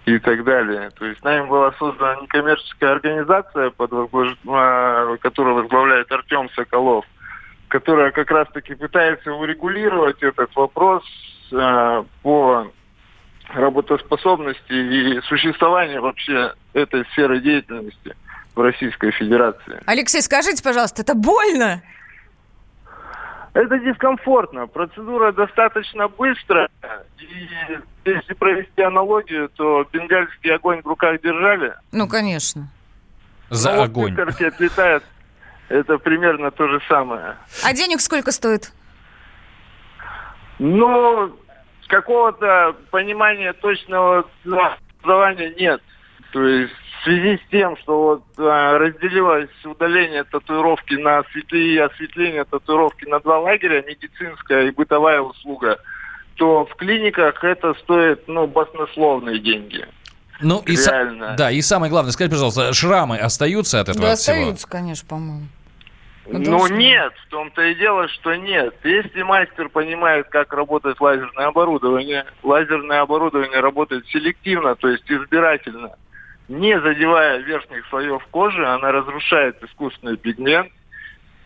и 0.06 0.20
так 0.20 0.44
далее. 0.44 0.92
То 0.92 1.06
есть 1.06 1.24
нами 1.24 1.48
была 1.48 1.72
создана 1.74 2.22
некоммерческая 2.22 2.92
организация, 2.92 3.72
под 3.72 3.92
а, 3.94 5.18
которую 5.18 5.56
возглавляет 5.56 6.12
Артем 6.12 6.50
Соколов, 6.52 7.06
которая 7.68 8.12
как 8.12 8.32
раз-таки 8.32 8.76
пытается 8.76 9.34
урегулировать 9.34 10.22
этот 10.24 10.56
вопрос 10.56 11.04
э, 11.52 12.04
по 12.24 12.68
работоспособности 13.54 14.72
и 14.72 15.22
существованию 15.22 16.02
вообще 16.02 16.54
этой 16.74 17.06
сферы 17.12 17.40
деятельности 17.42 18.16
в 18.56 18.62
Российской 18.62 19.12
Федерации. 19.12 19.82
Алексей, 19.86 20.22
скажите, 20.22 20.64
пожалуйста, 20.64 21.02
это 21.02 21.16
больно? 21.16 21.82
Это 23.54 23.80
дискомфортно. 23.80 24.68
Процедура 24.68 25.32
достаточно 25.32 26.08
быстрая. 26.08 26.70
И 27.20 27.50
если 28.06 28.34
провести 28.34 28.82
аналогию, 28.82 29.50
то 29.50 29.86
бенгальский 29.92 30.54
огонь 30.54 30.82
в 30.82 30.88
руках 30.88 31.20
держали. 31.22 31.74
Ну, 31.92 32.08
конечно. 32.08 32.70
За 33.50 33.72
но 33.72 33.78
вот 33.78 33.86
огонь. 33.86 34.12
искорки 34.12 34.44
отлетают. 34.44 35.04
Это 35.68 35.98
примерно 35.98 36.52
то 36.52 36.68
же 36.68 36.80
самое. 36.88 37.36
А 37.64 37.74
денег 37.74 38.02
сколько 38.02 38.32
стоит? 38.32 38.72
Но 40.60 41.32
какого-то 41.90 42.76
понимания 42.92 43.52
точного 43.54 44.26
образования 44.46 45.54
нет. 45.60 45.82
То 46.32 46.42
есть 46.44 46.72
в 47.02 47.04
связи 47.04 47.38
с 47.38 47.50
тем, 47.50 47.76
что 47.78 48.02
вот 48.04 48.24
а, 48.38 48.78
разделилось 48.78 49.50
удаление 49.66 50.24
татуировки 50.24 50.94
на 50.94 51.20
осветление 51.20 51.74
и 51.76 51.78
осветление 51.80 52.46
татуировки 52.46 53.06
на 53.06 53.20
два 53.20 53.40
лагеря, 53.40 53.84
медицинская 53.88 54.68
и 54.68 54.72
бытовая 54.72 55.22
услуга, 55.22 55.80
то 56.36 56.66
в 56.66 56.76
клиниках 56.76 57.44
это 57.44 57.74
стоит, 57.76 58.28
ну, 58.28 58.48
баснословные 58.48 59.40
деньги. 59.40 59.86
Ну, 60.42 60.62
и, 60.66 60.76
Реально. 60.76 61.36
да, 61.38 61.52
и 61.52 61.62
самое 61.62 61.90
главное, 61.90 62.12
скажи, 62.12 62.30
пожалуйста, 62.30 62.72
шрамы 62.74 63.18
остаются 63.18 63.82
от 63.82 63.90
этого 63.90 64.08
Да, 64.10 64.16
всего? 64.16 64.36
остаются, 64.38 64.68
конечно, 64.70 65.08
по-моему. 65.08 65.48
Ну, 66.32 66.68
нет, 66.68 67.14
в 67.26 67.30
том-то 67.30 67.62
и 67.62 67.76
дело, 67.76 68.08
что 68.08 68.36
нет. 68.36 68.76
Если 68.84 69.24
мастер 69.24 69.70
понимает, 69.70 70.28
как 70.30 70.54
работает 70.54 71.02
лазерное 71.02 71.48
оборудование, 71.48 72.26
лазерное 72.44 73.02
оборудование 73.02 73.60
работает 73.60 74.08
селективно, 74.08 74.76
то 74.76 74.88
есть 74.90 75.10
избирательно, 75.10 75.96
не 76.48 76.80
задевая 76.80 77.40
верхних 77.40 77.86
слоев 77.88 78.26
кожи, 78.32 78.66
она 78.66 78.92
разрушает 78.92 79.62
искусственный 79.64 80.18
пигмент 80.18 80.72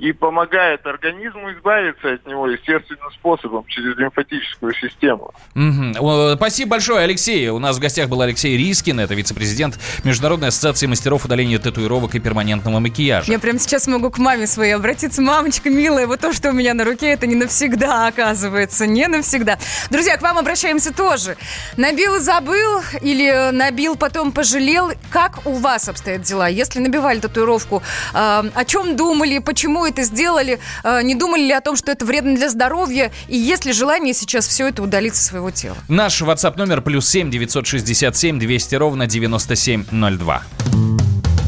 и 0.04 0.12
помогает 0.12 0.86
организму 0.86 1.54
избавиться 1.54 2.16
от 2.16 2.28
него 2.28 2.46
естественным 2.50 3.10
способом 3.14 3.64
через 3.68 3.96
лимфатическую 3.98 4.74
систему. 4.74 5.32
О, 5.56 6.36
Спасибо 6.36 6.72
большое, 6.72 7.06
Алексей. 7.06 7.48
У 7.48 7.58
нас 7.58 7.78
в 7.78 7.80
гостях 7.80 8.10
был 8.10 8.22
Алексей 8.22 8.58
Рискин, 8.58 9.00
это 9.00 9.14
вице-президент 9.14 9.80
Международной 10.04 10.50
ассоциации 10.50 10.88
мастеров 10.88 11.24
удаления 11.24 11.58
татуировок 11.58 12.16
и 12.16 12.20
перманентного 12.20 12.80
макияжа. 12.80 13.32
Я 13.32 13.40
прямо 13.40 13.60
сейчас 13.60 13.88
могу 13.88 14.10
к 14.12 14.18
маме 14.18 14.46
своей 14.46 14.74
обратиться. 14.74 15.22
Мамочка, 15.22 15.70
милая, 15.70 16.06
вот 16.06 16.20
то, 16.20 16.34
что 16.34 16.50
у 16.50 16.52
меня 16.52 16.74
на 16.74 16.84
руке, 16.84 17.08
это 17.14 17.26
не 17.26 17.36
навсегда, 17.36 18.08
оказывается. 18.08 18.86
Не 18.86 19.08
навсегда. 19.08 19.58
Друзья, 19.90 20.18
к 20.18 20.22
вам 20.22 20.38
обращаемся 20.38 20.94
тоже. 20.94 21.38
Набил 21.78 22.16
и 22.16 22.20
забыл 22.20 22.82
или 23.02 23.52
набил, 23.54 23.96
потом 23.96 24.34
пожалел. 24.34 24.92
Как 25.10 25.46
у 25.46 25.54
вас 25.54 25.88
обстоят 25.88 26.24
дела? 26.24 26.50
Если 26.50 26.80
набивали 26.80 27.20
татуировку, 27.20 27.82
э, 28.14 28.18
о 28.54 28.66
чем 28.66 28.98
думали, 28.98 29.40
почему 29.40 29.86
это 29.86 29.93
сделали? 30.02 30.60
Э, 30.84 31.04
не 31.04 31.14
думали 31.14 31.44
ли 31.44 31.52
о 31.52 31.62
том, 31.62 31.76
что 31.76 31.92
это 31.92 32.04
вредно 32.06 32.36
для 32.36 32.50
здоровья? 32.50 33.12
И 33.28 33.38
есть 33.38 33.66
ли 33.66 33.74
желание 33.74 34.16
сейчас 34.16 34.48
все 34.48 34.70
это 34.70 34.82
удалить 34.82 35.14
со 35.16 35.24
своего 35.24 35.52
тела? 35.52 35.78
Наш 35.88 36.24
WhatsApp 36.24 36.58
номер 36.58 36.82
плюс 36.82 37.08
7 37.08 37.30
967 37.30 38.40
200 38.40 38.76
ровно 38.76 39.06
9702. 39.06 40.44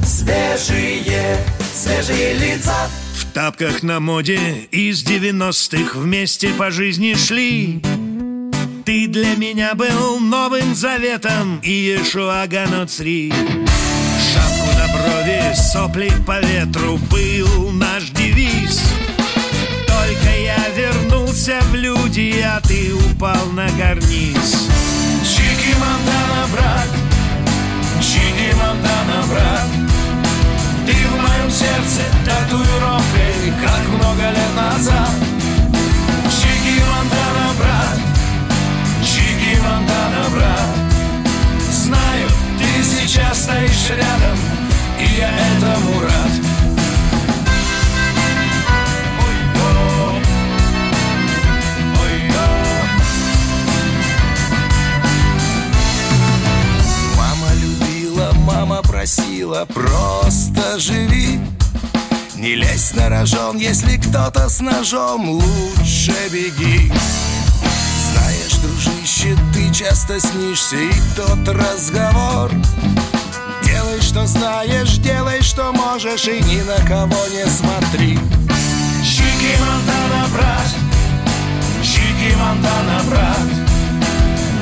Свежие, 0.06 1.44
свежие 1.74 2.34
лица. 2.36 2.76
В 3.18 3.26
тапках 3.34 3.82
на 3.82 4.00
моде 4.00 4.38
из 4.70 5.04
90-х 5.04 5.98
вместе 5.98 6.50
по 6.50 6.70
жизни 6.70 7.16
шли. 7.16 7.82
Ты 8.86 9.08
для 9.08 9.36
меня 9.36 9.74
был 9.74 10.20
новым 10.20 10.76
заветом 10.76 11.60
и 11.64 11.72
Иешуа 11.72 12.46
Ганоцри. 12.46 13.34
Шапку 14.32 14.78
на 14.78 14.88
брови, 14.94 15.56
сопли 15.56 16.12
по 16.28 16.40
ветру 16.40 17.00
был 17.10 17.72
наш 17.72 18.12
девиз. 21.46 21.52
Только 21.52 21.52
я 21.52 21.60
вернулся 21.60 21.60
в 21.70 21.76
люди, 21.76 22.44
а 22.44 22.60
ты 22.62 22.94
упал 22.94 23.46
на 23.54 23.68
карниз. 23.78 24.68
Чики 25.24 25.76
Монтана, 25.76 26.48
брат, 26.52 26.88
Чики 28.02 28.54
Монтана, 28.56 29.24
брат. 29.30 29.68
Ты 30.86 30.94
в 30.94 31.22
моем 31.22 31.52
сердце 31.52 32.02
татуировкой, 32.26 33.54
как 33.62 33.88
много 33.90 34.22
лет 34.22 34.56
назад. 34.56 35.12
Чики 36.30 36.82
Монтана, 36.82 37.54
брат, 37.58 38.00
Чики 39.04 39.60
Монтана, 39.62 40.30
брат. 40.32 40.76
Знаю, 41.72 42.28
ты 42.58 42.84
сейчас 42.84 43.44
стоишь 43.44 43.90
рядом, 43.90 44.38
и 45.00 45.20
я 45.20 45.30
этому 45.30 46.02
рад 46.02 46.45
просила, 59.46 59.66
просто 59.66 60.80
живи. 60.80 61.40
Не 62.36 62.56
лезь 62.56 62.94
на 62.94 63.10
рожон, 63.10 63.58
если 63.58 63.98
кто-то 63.98 64.50
с 64.50 64.60
ножом, 64.60 65.30
лучше 65.30 66.14
беги. 66.32 66.92
Знаешь, 68.12 68.56
дружище, 68.62 69.38
ты 69.54 69.74
часто 69.74 70.20
снишься 70.20 70.78
и 70.78 70.92
тот 71.16 71.48
разговор. 71.48 72.52
Делай, 73.64 74.02
что 74.02 74.26
знаешь, 74.26 74.98
делай, 74.98 75.42
что 75.42 75.72
можешь 75.72 76.28
и 76.28 76.42
ни 76.44 76.62
на 76.62 76.86
кого 76.88 77.28
не 77.32 77.46
смотри. 77.48 78.20
Чики 79.04 79.58
Монтана, 79.60 80.28
брат, 80.34 80.70
Чики 81.82 82.36
Монтана, 82.36 83.02
брат. 83.10 83.50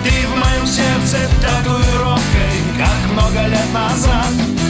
Ты 0.04 0.28
в 0.28 0.38
моем 0.38 0.68
сердце 0.68 1.30
татуировкой, 1.42 2.60
как 2.78 3.12
много 3.14 3.48
лет 3.48 3.74
назад 3.74 4.63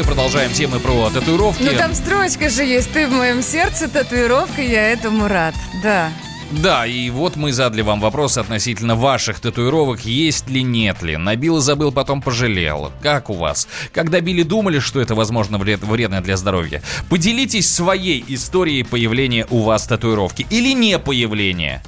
мы 0.00 0.06
продолжаем 0.06 0.50
темы 0.52 0.80
про 0.80 1.10
татуировки. 1.10 1.62
Ну 1.62 1.76
там 1.76 1.94
строчка 1.94 2.48
же 2.48 2.64
есть. 2.64 2.90
Ты 2.92 3.06
в 3.06 3.12
моем 3.12 3.42
сердце, 3.42 3.86
татуировка, 3.86 4.62
я 4.62 4.88
этому 4.92 5.28
рад. 5.28 5.54
Да. 5.82 6.10
Да, 6.50 6.86
и 6.86 7.10
вот 7.10 7.36
мы 7.36 7.52
задали 7.52 7.82
вам 7.82 8.00
вопрос 8.00 8.38
относительно 8.38 8.96
ваших 8.96 9.40
татуировок, 9.40 10.00
есть 10.00 10.48
ли, 10.48 10.62
нет 10.62 11.02
ли. 11.02 11.16
Набил 11.16 11.58
и 11.58 11.60
забыл, 11.60 11.92
потом 11.92 12.22
пожалел. 12.22 12.90
Как 13.02 13.30
у 13.30 13.34
вас? 13.34 13.68
Когда 13.92 14.20
били, 14.20 14.42
думали, 14.42 14.78
что 14.78 15.00
это, 15.00 15.14
возможно, 15.14 15.58
вред, 15.58 15.82
вредно 15.82 16.22
для 16.22 16.36
здоровья? 16.36 16.82
Поделитесь 17.10 17.70
своей 17.70 18.24
историей 18.26 18.82
появления 18.82 19.46
у 19.50 19.60
вас 19.60 19.86
татуировки 19.86 20.46
или 20.50 20.72
не 20.72 20.98
появления. 20.98 21.82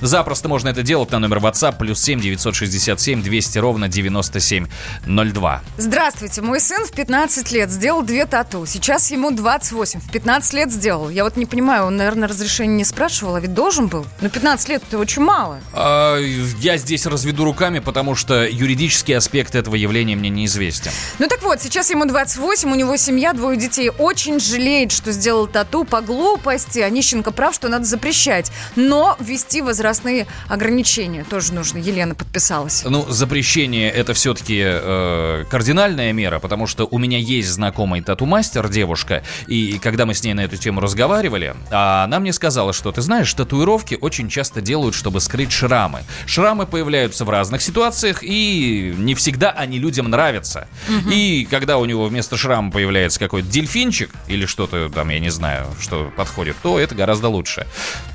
Запросто 0.00 0.48
можно 0.48 0.68
это 0.68 0.82
делать 0.82 1.10
на 1.10 1.18
номер 1.18 1.38
WhatsApp 1.38 1.76
плюс 1.78 2.00
7 2.00 2.20
967 2.20 3.22
200 3.22 3.58
ровно 3.58 3.88
9702. 3.88 5.62
Здравствуйте, 5.78 6.42
мой 6.42 6.60
сын 6.60 6.84
в 6.84 6.92
15 6.92 7.52
лет 7.52 7.70
сделал 7.70 8.02
две 8.02 8.26
тату. 8.26 8.66
Сейчас 8.66 9.10
ему 9.10 9.30
28. 9.30 10.00
В 10.00 10.10
15 10.10 10.54
лет 10.54 10.72
сделал. 10.72 11.08
Я 11.10 11.24
вот 11.24 11.36
не 11.36 11.46
понимаю, 11.46 11.86
он, 11.86 11.96
наверное, 11.96 12.28
разрешение 12.28 12.76
не 12.76 12.84
спрашивал, 12.84 13.36
а 13.36 13.40
ведь 13.40 13.54
должен 13.54 13.88
был. 13.88 14.06
Но 14.20 14.28
15 14.28 14.68
лет 14.68 14.82
это 14.86 14.98
очень 14.98 15.22
мало. 15.22 15.60
А, 15.72 16.18
я 16.18 16.76
здесь 16.76 17.06
разведу 17.06 17.44
руками, 17.44 17.78
потому 17.78 18.14
что 18.14 18.46
юридический 18.46 19.16
аспект 19.16 19.54
этого 19.54 19.74
явления 19.74 20.16
мне 20.16 20.28
неизвестен. 20.28 20.90
Ну 21.18 21.28
так 21.28 21.42
вот, 21.42 21.60
сейчас 21.60 21.90
ему 21.90 22.04
28, 22.06 22.70
у 22.70 22.74
него 22.74 22.96
семья, 22.96 23.32
двое 23.32 23.58
детей. 23.58 23.90
Очень 23.90 24.40
жалеет, 24.40 24.92
что 24.92 25.12
сделал 25.12 25.46
тату 25.46 25.84
по 25.84 26.00
глупости. 26.00 26.78
Онищенко 26.78 27.30
прав, 27.30 27.54
что 27.54 27.68
надо 27.68 27.84
запрещать. 27.84 28.50
Но 28.76 29.16
ввести 29.20 29.62
возрастные 29.66 30.26
ограничения 30.48 31.24
тоже 31.24 31.52
нужно. 31.52 31.78
Елена 31.78 32.14
подписалась. 32.14 32.84
Ну, 32.84 33.04
запрещение 33.08 33.90
это 33.90 34.14
все-таки 34.14 34.62
э, 34.64 35.44
кардинальная 35.50 36.12
мера, 36.12 36.38
потому 36.38 36.66
что 36.66 36.86
у 36.90 36.98
меня 36.98 37.18
есть 37.18 37.48
знакомый 37.48 38.00
тату-мастер, 38.00 38.68
девушка, 38.68 39.22
и 39.46 39.78
когда 39.78 40.06
мы 40.06 40.14
с 40.14 40.22
ней 40.22 40.34
на 40.34 40.44
эту 40.44 40.56
тему 40.56 40.80
разговаривали, 40.80 41.54
а 41.70 42.04
она 42.04 42.20
мне 42.20 42.32
сказала, 42.32 42.72
что 42.72 42.92
ты 42.92 43.02
знаешь, 43.02 43.32
татуировки 43.34 43.98
очень 44.00 44.28
часто 44.28 44.60
делают, 44.60 44.94
чтобы 44.94 45.20
скрыть 45.20 45.52
шрамы. 45.52 46.02
Шрамы 46.26 46.66
появляются 46.66 47.24
в 47.24 47.30
разных 47.30 47.62
ситуациях, 47.62 48.20
и 48.22 48.94
не 48.96 49.14
всегда 49.14 49.50
они 49.50 49.78
людям 49.78 50.08
нравятся. 50.08 50.68
Мгм. 50.88 51.10
И 51.10 51.46
когда 51.50 51.78
у 51.78 51.84
него 51.84 52.06
вместо 52.06 52.36
шрама 52.36 52.70
появляется 52.70 53.18
какой-то 53.18 53.48
дельфинчик 53.48 54.10
или 54.28 54.46
что-то 54.46 54.88
там, 54.88 55.08
я 55.10 55.18
не 55.18 55.30
знаю, 55.30 55.66
что 55.80 56.12
подходит, 56.16 56.56
то 56.62 56.78
это 56.78 56.94
гораздо 56.94 57.28
лучше. 57.28 57.66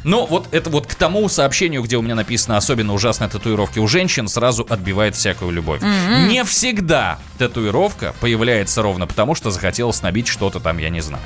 Но 0.04 0.26
вот 0.26 0.48
это 0.52 0.70
вот 0.70 0.88
к 0.88 0.96
тому 0.96 1.28
сообщению, 1.41 1.82
где 1.82 1.97
у 1.97 2.04
меня 2.04 2.13
написано 2.13 2.56
особенно 2.56 2.93
ужасные 2.93 3.27
татуировки 3.27 3.80
у 3.80 3.88
женщин, 3.88 4.27
сразу 4.27 4.63
отбивает 4.69 5.15
всякую 5.15 5.49
любовь. 5.49 5.82
Мгм. 5.82 6.27
Не 6.27 6.43
всегда 6.43 7.17
татуировка 7.39 8.13
появляется 8.19 8.84
ровно 8.84 9.08
потому, 9.08 9.34
что 9.34 9.49
захотелось 9.49 10.04
набить 10.04 10.27
что-то 10.27 10.60
там, 10.60 10.77
я 10.77 10.89
не 10.89 11.01
знаю. 11.01 11.23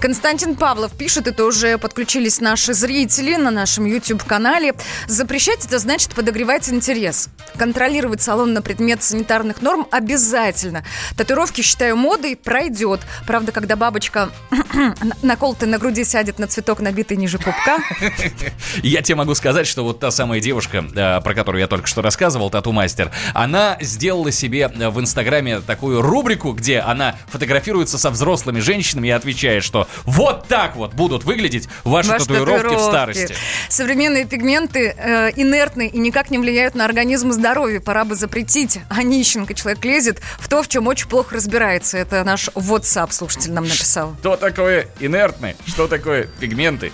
Константин 0.00 0.54
Павлов 0.54 0.92
пишет, 0.92 1.26
это 1.26 1.44
уже 1.44 1.76
подключились 1.76 2.40
наши 2.40 2.72
зрители 2.72 3.34
на 3.34 3.50
нашем 3.50 3.84
YouTube-канале. 3.84 4.74
Запрещать 5.08 5.64
это 5.64 5.80
значит 5.80 6.14
подогревать 6.14 6.68
интерес. 6.68 7.28
Контролировать 7.56 8.22
салон 8.22 8.52
на 8.52 8.62
предмет 8.62 9.02
санитарных 9.02 9.60
норм 9.60 9.88
обязательно. 9.90 10.84
Татуировки, 11.16 11.62
считаю, 11.62 11.96
модой 11.96 12.36
пройдет. 12.36 13.00
Правда, 13.26 13.50
когда 13.50 13.74
бабочка 13.74 14.30
наколотая 15.22 15.68
на 15.68 15.78
груди 15.78 16.04
сядет 16.04 16.38
на 16.38 16.46
цветок, 16.46 16.78
набитый 16.78 17.16
ниже 17.16 17.38
пупка, 17.38 17.78
Я 18.82 19.02
тебе 19.02 19.16
могу 19.16 19.34
сказать, 19.34 19.66
что 19.66 19.82
вот 19.82 19.98
та 19.98 20.12
самая 20.12 20.40
девушка, 20.40 20.82
про 21.24 21.34
которую 21.34 21.60
я 21.60 21.66
только 21.66 21.88
что 21.88 22.02
рассказывал, 22.02 22.50
тату-мастер, 22.50 23.10
она 23.34 23.76
сделала 23.80 24.30
себе 24.30 24.70
э, 24.72 24.88
в 24.90 25.00
Инстаграме 25.00 25.60
такую 25.60 26.02
рубрику, 26.02 26.52
где 26.52 26.78
она 26.78 27.16
фотографируется 27.26 27.98
со 27.98 28.10
взрослыми 28.10 28.60
женщинами 28.60 29.08
и 29.08 29.10
отвечает, 29.10 29.64
что 29.64 29.87
вот 30.04 30.46
так 30.48 30.76
вот 30.76 30.94
будут 30.94 31.24
выглядеть 31.24 31.68
ваши, 31.84 32.10
Ваши 32.10 32.26
татуировки, 32.26 32.58
в 32.58 32.62
татуировки. 32.62 32.90
старости. 32.90 33.34
Современные 33.68 34.24
пигменты 34.24 34.94
э, 34.96 35.30
инертны 35.36 35.88
и 35.88 35.98
никак 35.98 36.30
не 36.30 36.38
влияют 36.38 36.74
на 36.74 36.84
организм 36.84 37.30
и 37.30 37.32
здоровье. 37.32 37.80
Пора 37.80 38.04
бы 38.04 38.14
запретить. 38.14 38.80
А 38.88 39.02
нищенка 39.02 39.54
человек 39.54 39.84
лезет 39.84 40.20
в 40.38 40.48
то, 40.48 40.62
в 40.62 40.68
чем 40.68 40.86
очень 40.86 41.08
плохо 41.08 41.34
разбирается. 41.36 41.98
Это 41.98 42.24
наш 42.24 42.48
WhatsApp 42.48 43.12
слушатель 43.12 43.52
нам 43.52 43.64
написал. 43.64 44.14
Что 44.20 44.36
такое 44.36 44.88
инертный? 45.00 45.56
Что 45.66 45.86
такое 45.88 46.28
пигменты? 46.40 46.92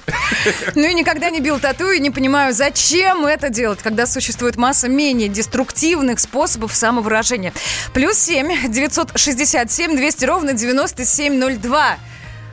Ну 0.74 0.88
и 0.88 0.94
никогда 0.94 1.30
не 1.30 1.40
бил 1.40 1.58
тату 1.58 1.90
и 1.90 2.00
не 2.00 2.10
понимаю, 2.10 2.52
зачем 2.54 3.26
это 3.26 3.48
делать, 3.50 3.80
когда 3.82 4.06
существует 4.06 4.56
масса 4.56 4.88
менее 4.88 5.28
деструктивных 5.28 6.20
способов 6.20 6.74
самовыражения. 6.74 7.52
Плюс 7.92 8.18
7 8.18 8.70
967 8.72 9.96
200 9.96 10.24
ровно 10.24 10.52
9702. 10.52 11.96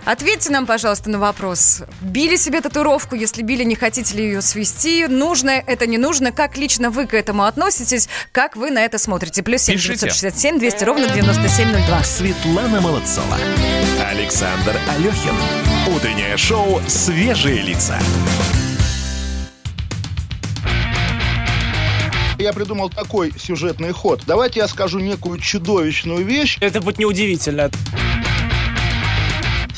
Ответьте 0.04 0.52
нам, 0.52 0.66
пожалуйста, 0.66 1.10
на 1.10 1.20
вопрос. 1.20 1.84
Били 2.02 2.36
себе 2.36 2.62
татуировку? 2.62 3.16
Если 3.16 3.44
били, 3.44 3.64
не 3.64 3.76
хотите 3.76 4.16
ли 4.16 4.24
ее 4.24 4.42
свести? 4.42 5.06
Нужно 5.08 5.52
это, 5.52 5.86
не 5.86 6.00
нужно? 6.00 6.32
Как 6.32 6.58
лично 6.58 6.90
вы 6.90 7.06
к 7.06 7.14
этому 7.14 7.44
относитесь? 7.44 8.10
Как 8.32 8.56
вы 8.56 8.72
на 8.72 8.80
это 8.84 8.98
смотрите? 8.98 9.44
Плюс 9.44 9.62
7 9.62 9.76
Пишите. 9.76 10.08
967 10.08 10.60
200 10.60 10.84
ровно 10.84 11.08
9702. 11.08 12.04
Светлана 12.04 12.82
Молодцова. 12.82 13.38
Александр 14.10 14.76
Алехин. 14.90 15.36
Утреннее 15.96 16.36
шоу 16.36 16.82
«Свежие 16.88 17.62
лица». 17.62 18.00
Я 22.40 22.54
придумал 22.54 22.90
такой 22.90 23.32
сюжетный 23.38 23.92
ход. 23.92 24.24
Давайте 24.26 24.62
я 24.62 24.68
скажу 24.68 24.98
некую 24.98 25.40
чудовищную 25.40 26.26
вещь. 26.26 26.58
Это 26.60 26.82
будет 26.82 26.98
неудивительно. 26.98 27.70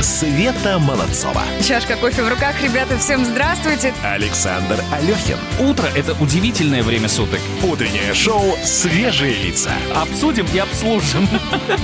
Света 0.00 0.78
Молодцова. 0.78 1.42
Чашка 1.66 1.96
кофе 1.96 2.22
в 2.22 2.28
руках, 2.28 2.54
ребята, 2.62 2.96
всем 2.98 3.24
здравствуйте. 3.24 3.92
Александр 4.04 4.76
Алехин. 4.92 5.38
Утро– 5.58 5.88
это 5.96 6.14
удивительное 6.22 6.84
время 6.84 7.08
суток. 7.08 7.40
Утреннее 7.64 8.14
шоу 8.14 8.56
«Свежие 8.62 9.34
лица». 9.42 9.72
Обсудим 9.96 10.46
и 10.54 10.58
обслужим. 10.58 11.28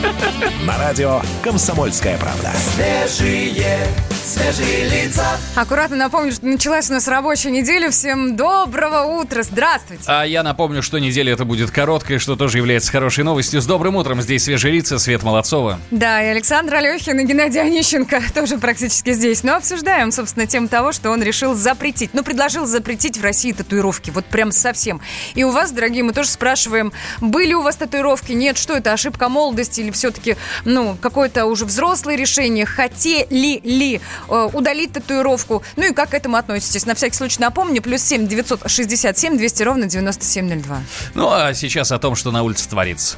На 0.64 0.78
радио 0.78 1.20
«Комсомольская 1.42 2.16
правда». 2.18 2.52
Свежие, 2.74 3.84
свежие 4.24 4.88
лица. 4.88 5.26
Аккуратно 5.56 5.96
напомню, 5.96 6.30
что 6.30 6.46
началась 6.46 6.88
у 6.90 6.92
нас 6.92 7.08
рабочая 7.08 7.50
неделя. 7.50 7.90
Всем 7.90 8.36
доброго 8.36 9.20
утра. 9.20 9.42
Здравствуйте. 9.42 10.04
А 10.06 10.22
я 10.22 10.44
напомню, 10.44 10.82
что 10.82 11.00
неделя 11.00 11.32
это 11.32 11.44
будет 11.44 11.72
короткая, 11.72 12.20
что 12.20 12.36
тоже 12.36 12.58
является 12.58 12.92
хорошей 12.92 13.24
новостью. 13.24 13.60
С 13.60 13.66
добрым 13.66 13.96
утром. 13.96 14.22
Здесь 14.22 14.44
свежие 14.44 14.72
лица, 14.72 14.98
Свет 15.00 15.24
Молодцова. 15.24 15.80
Да, 15.90 16.22
и 16.22 16.26
Александр 16.26 16.76
Алехин 16.76 17.18
и 17.18 17.24
Геннадий 17.24 17.60
Онищенко 17.60 18.03
тоже 18.34 18.58
практически 18.58 19.12
здесь. 19.12 19.42
Но 19.42 19.56
обсуждаем, 19.56 20.10
собственно, 20.10 20.46
тему 20.46 20.68
того, 20.68 20.92
что 20.92 21.10
он 21.10 21.22
решил 21.22 21.54
запретить. 21.54 22.10
Ну, 22.12 22.22
предложил 22.22 22.66
запретить 22.66 23.18
в 23.18 23.22
России 23.22 23.52
татуировки. 23.52 24.10
Вот 24.10 24.24
прям 24.26 24.52
совсем. 24.52 25.00
И 25.34 25.44
у 25.44 25.50
вас, 25.50 25.70
дорогие, 25.70 26.02
мы 26.02 26.12
тоже 26.12 26.30
спрашиваем, 26.30 26.92
были 27.20 27.54
у 27.54 27.62
вас 27.62 27.76
татуировки? 27.76 28.32
Нет, 28.32 28.56
что 28.58 28.74
это, 28.74 28.92
ошибка 28.92 29.28
молодости 29.28 29.80
или 29.80 29.90
все-таки, 29.90 30.36
ну, 30.64 30.96
какое-то 31.00 31.46
уже 31.46 31.64
взрослое 31.64 32.16
решение? 32.16 32.66
Хотели 32.66 33.60
ли 33.62 34.00
э, 34.28 34.48
удалить 34.52 34.92
татуировку? 34.92 35.62
Ну 35.76 35.90
и 35.90 35.92
как 35.92 36.10
к 36.10 36.14
этому 36.14 36.36
относитесь? 36.36 36.86
На 36.86 36.94
всякий 36.94 37.16
случай 37.16 37.40
напомню, 37.40 37.82
плюс 37.82 38.02
7 38.02 38.26
967 38.26 39.36
200 39.36 39.62
ровно 39.62 39.86
9702. 39.86 40.82
Ну, 41.14 41.30
а 41.30 41.54
сейчас 41.54 41.92
о 41.92 41.98
том, 41.98 42.14
что 42.14 42.30
на 42.30 42.42
улице 42.42 42.68
творится. 42.68 43.16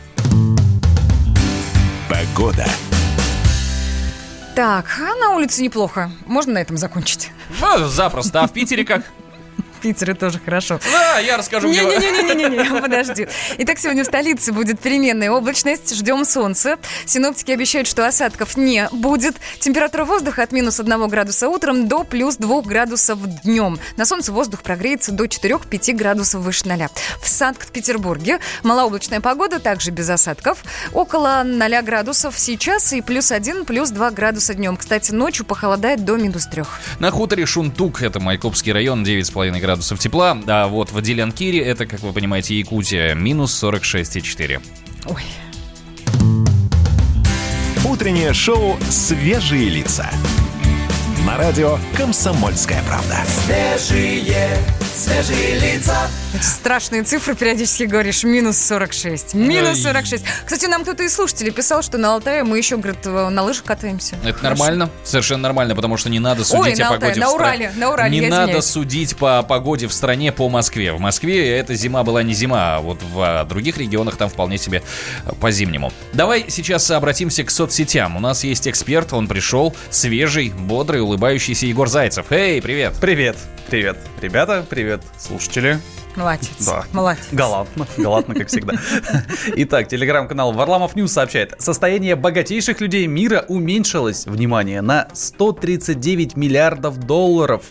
Погода. 2.08 2.66
Так, 4.56 4.86
а 4.98 5.14
на 5.16 5.36
улице 5.36 5.62
неплохо. 5.62 6.10
Можно 6.24 6.54
на 6.54 6.58
этом 6.60 6.78
закончить? 6.78 7.30
Ну, 7.60 7.88
запросто. 7.88 8.40
А 8.40 8.46
в 8.46 8.52
Питере 8.54 8.86
как? 8.86 9.04
Питере 9.76 10.14
тоже 10.14 10.38
хорошо. 10.38 10.80
Да, 10.90 11.18
я 11.18 11.36
расскажу. 11.36 11.68
Не-не-не-не-не, 11.68 12.80
подожди. 12.80 13.28
Итак, 13.58 13.78
сегодня 13.78 14.02
в 14.02 14.06
столице 14.06 14.52
будет 14.52 14.80
переменная 14.80 15.30
облачность, 15.30 15.94
ждем 15.94 16.24
солнца. 16.24 16.78
Синоптики 17.04 17.50
обещают, 17.50 17.86
что 17.88 18.06
осадков 18.06 18.56
не 18.56 18.88
будет. 18.92 19.36
Температура 19.60 20.04
воздуха 20.04 20.42
от 20.42 20.52
минус 20.52 20.80
1 20.80 21.08
градуса 21.08 21.48
утром 21.48 21.88
до 21.88 22.04
плюс 22.04 22.36
2 22.36 22.62
градусов 22.62 23.18
днем. 23.42 23.78
На 23.96 24.04
солнце 24.04 24.32
воздух 24.32 24.62
прогреется 24.62 25.12
до 25.12 25.24
4-5 25.24 25.92
градусов 25.92 26.42
выше 26.42 26.66
0. 26.66 26.88
В 27.20 27.28
Санкт-Петербурге 27.28 28.40
малооблачная 28.62 29.20
погода, 29.20 29.60
также 29.60 29.90
без 29.90 30.08
осадков. 30.08 30.64
Около 30.92 31.42
0 31.44 31.82
градусов 31.82 32.38
сейчас 32.38 32.92
и 32.92 33.02
плюс 33.02 33.30
1, 33.30 33.64
плюс 33.64 33.90
2 33.90 34.10
градуса 34.10 34.54
днем. 34.54 34.76
Кстати, 34.76 35.12
ночью 35.12 35.44
похолодает 35.44 36.04
до 36.04 36.16
минус 36.16 36.46
3. 36.46 36.64
На 36.98 37.10
хуторе 37.10 37.46
Шунтук, 37.46 38.02
это 38.02 38.20
Майкопский 38.20 38.72
район, 38.72 39.04
9,5 39.04 39.50
градусов 39.60 39.65
тепла. 39.98 40.38
А 40.46 40.68
вот 40.68 40.92
в 40.92 41.00
Делянкире, 41.00 41.60
это, 41.60 41.86
как 41.86 42.00
вы 42.00 42.12
понимаете, 42.12 42.58
Якутия, 42.58 43.14
минус 43.14 43.62
46,4. 43.62 44.60
Ой. 45.06 45.22
Утреннее 47.84 48.32
шоу 48.32 48.76
«Свежие 48.88 49.68
лица». 49.68 50.10
На 51.26 51.36
радио 51.36 51.76
«Комсомольская 51.96 52.80
правда». 52.84 53.16
Свежие, 53.26 54.56
свежие 54.94 55.58
лица. 55.58 56.08
Эти 56.32 56.44
страшные 56.44 57.02
цифры 57.02 57.34
периодически 57.34 57.84
говоришь. 57.84 58.22
Минус 58.22 58.58
46. 58.58 59.34
Минус 59.34 59.82
46. 59.82 60.22
Кстати, 60.44 60.66
нам 60.66 60.82
кто-то 60.82 61.02
из 61.02 61.14
слушателей 61.14 61.50
писал, 61.50 61.82
что 61.82 61.98
на 61.98 62.14
Алтае 62.14 62.44
мы 62.44 62.58
еще, 62.58 62.76
говорит, 62.76 63.04
на 63.04 63.42
лыжах 63.42 63.64
катаемся. 63.64 64.16
Это 64.24 64.44
нормально, 64.44 64.90
совершенно 65.02 65.42
нормально, 65.42 65.74
потому 65.74 65.96
что 65.96 66.10
не 66.10 66.20
надо 66.20 66.44
судить 66.44 66.64
Ой, 66.64 66.72
о 66.74 66.76
на 66.76 66.88
Алтае, 66.90 67.00
погоде 67.00 67.20
на 67.20 67.26
в 67.26 67.30
стране. 67.30 67.66
Урале, 67.66 67.72
на 67.80 67.90
Урале, 67.92 68.10
Не 68.10 68.24
я 68.24 68.28
надо 68.30 68.42
извиняюсь. 68.44 68.64
судить 68.66 69.16
по 69.16 69.42
погоде 69.42 69.88
в 69.88 69.92
стране 69.92 70.30
по 70.30 70.48
Москве. 70.48 70.92
В 70.92 71.00
Москве 71.00 71.58
эта 71.58 71.74
зима 71.74 72.04
была 72.04 72.22
не 72.22 72.34
зима, 72.34 72.76
а 72.76 72.80
вот 72.80 73.00
в 73.02 73.20
а, 73.20 73.44
других 73.44 73.78
регионах 73.78 74.16
там 74.16 74.28
вполне 74.28 74.58
себе 74.58 74.82
по-зимнему. 75.40 75.92
Давай 76.12 76.44
сейчас 76.48 76.90
обратимся 76.90 77.42
к 77.42 77.50
соцсетям. 77.50 78.16
У 78.16 78.20
нас 78.20 78.44
есть 78.44 78.68
эксперт, 78.68 79.12
он 79.12 79.26
пришел, 79.26 79.74
свежий, 79.90 80.50
бодрый, 80.50 81.00
улыбающийся 81.00 81.15
Егор 81.66 81.88
Зайцев. 81.88 82.30
Эй, 82.30 82.60
привет! 82.60 82.94
Привет, 83.00 83.36
привет, 83.68 83.96
ребята, 84.20 84.64
привет, 84.68 85.02
слушатели. 85.18 85.78
Молодец. 86.16 86.48
Да. 86.64 86.84
Молодец. 86.92 87.24
Галантно, 87.30 87.86
галантно, 87.98 88.34
как 88.34 88.48
всегда. 88.48 88.74
Итак, 89.56 89.88
телеграм-канал 89.88 90.52
Варламов 90.52 90.96
News 90.96 91.12
сообщает. 91.12 91.54
Состояние 91.58 92.16
богатейших 92.16 92.80
людей 92.80 93.06
мира 93.06 93.44
уменьшилось, 93.48 94.26
внимание, 94.26 94.80
на 94.80 95.08
139 95.12 96.34
миллиардов 96.36 96.98
долларов 96.98 97.64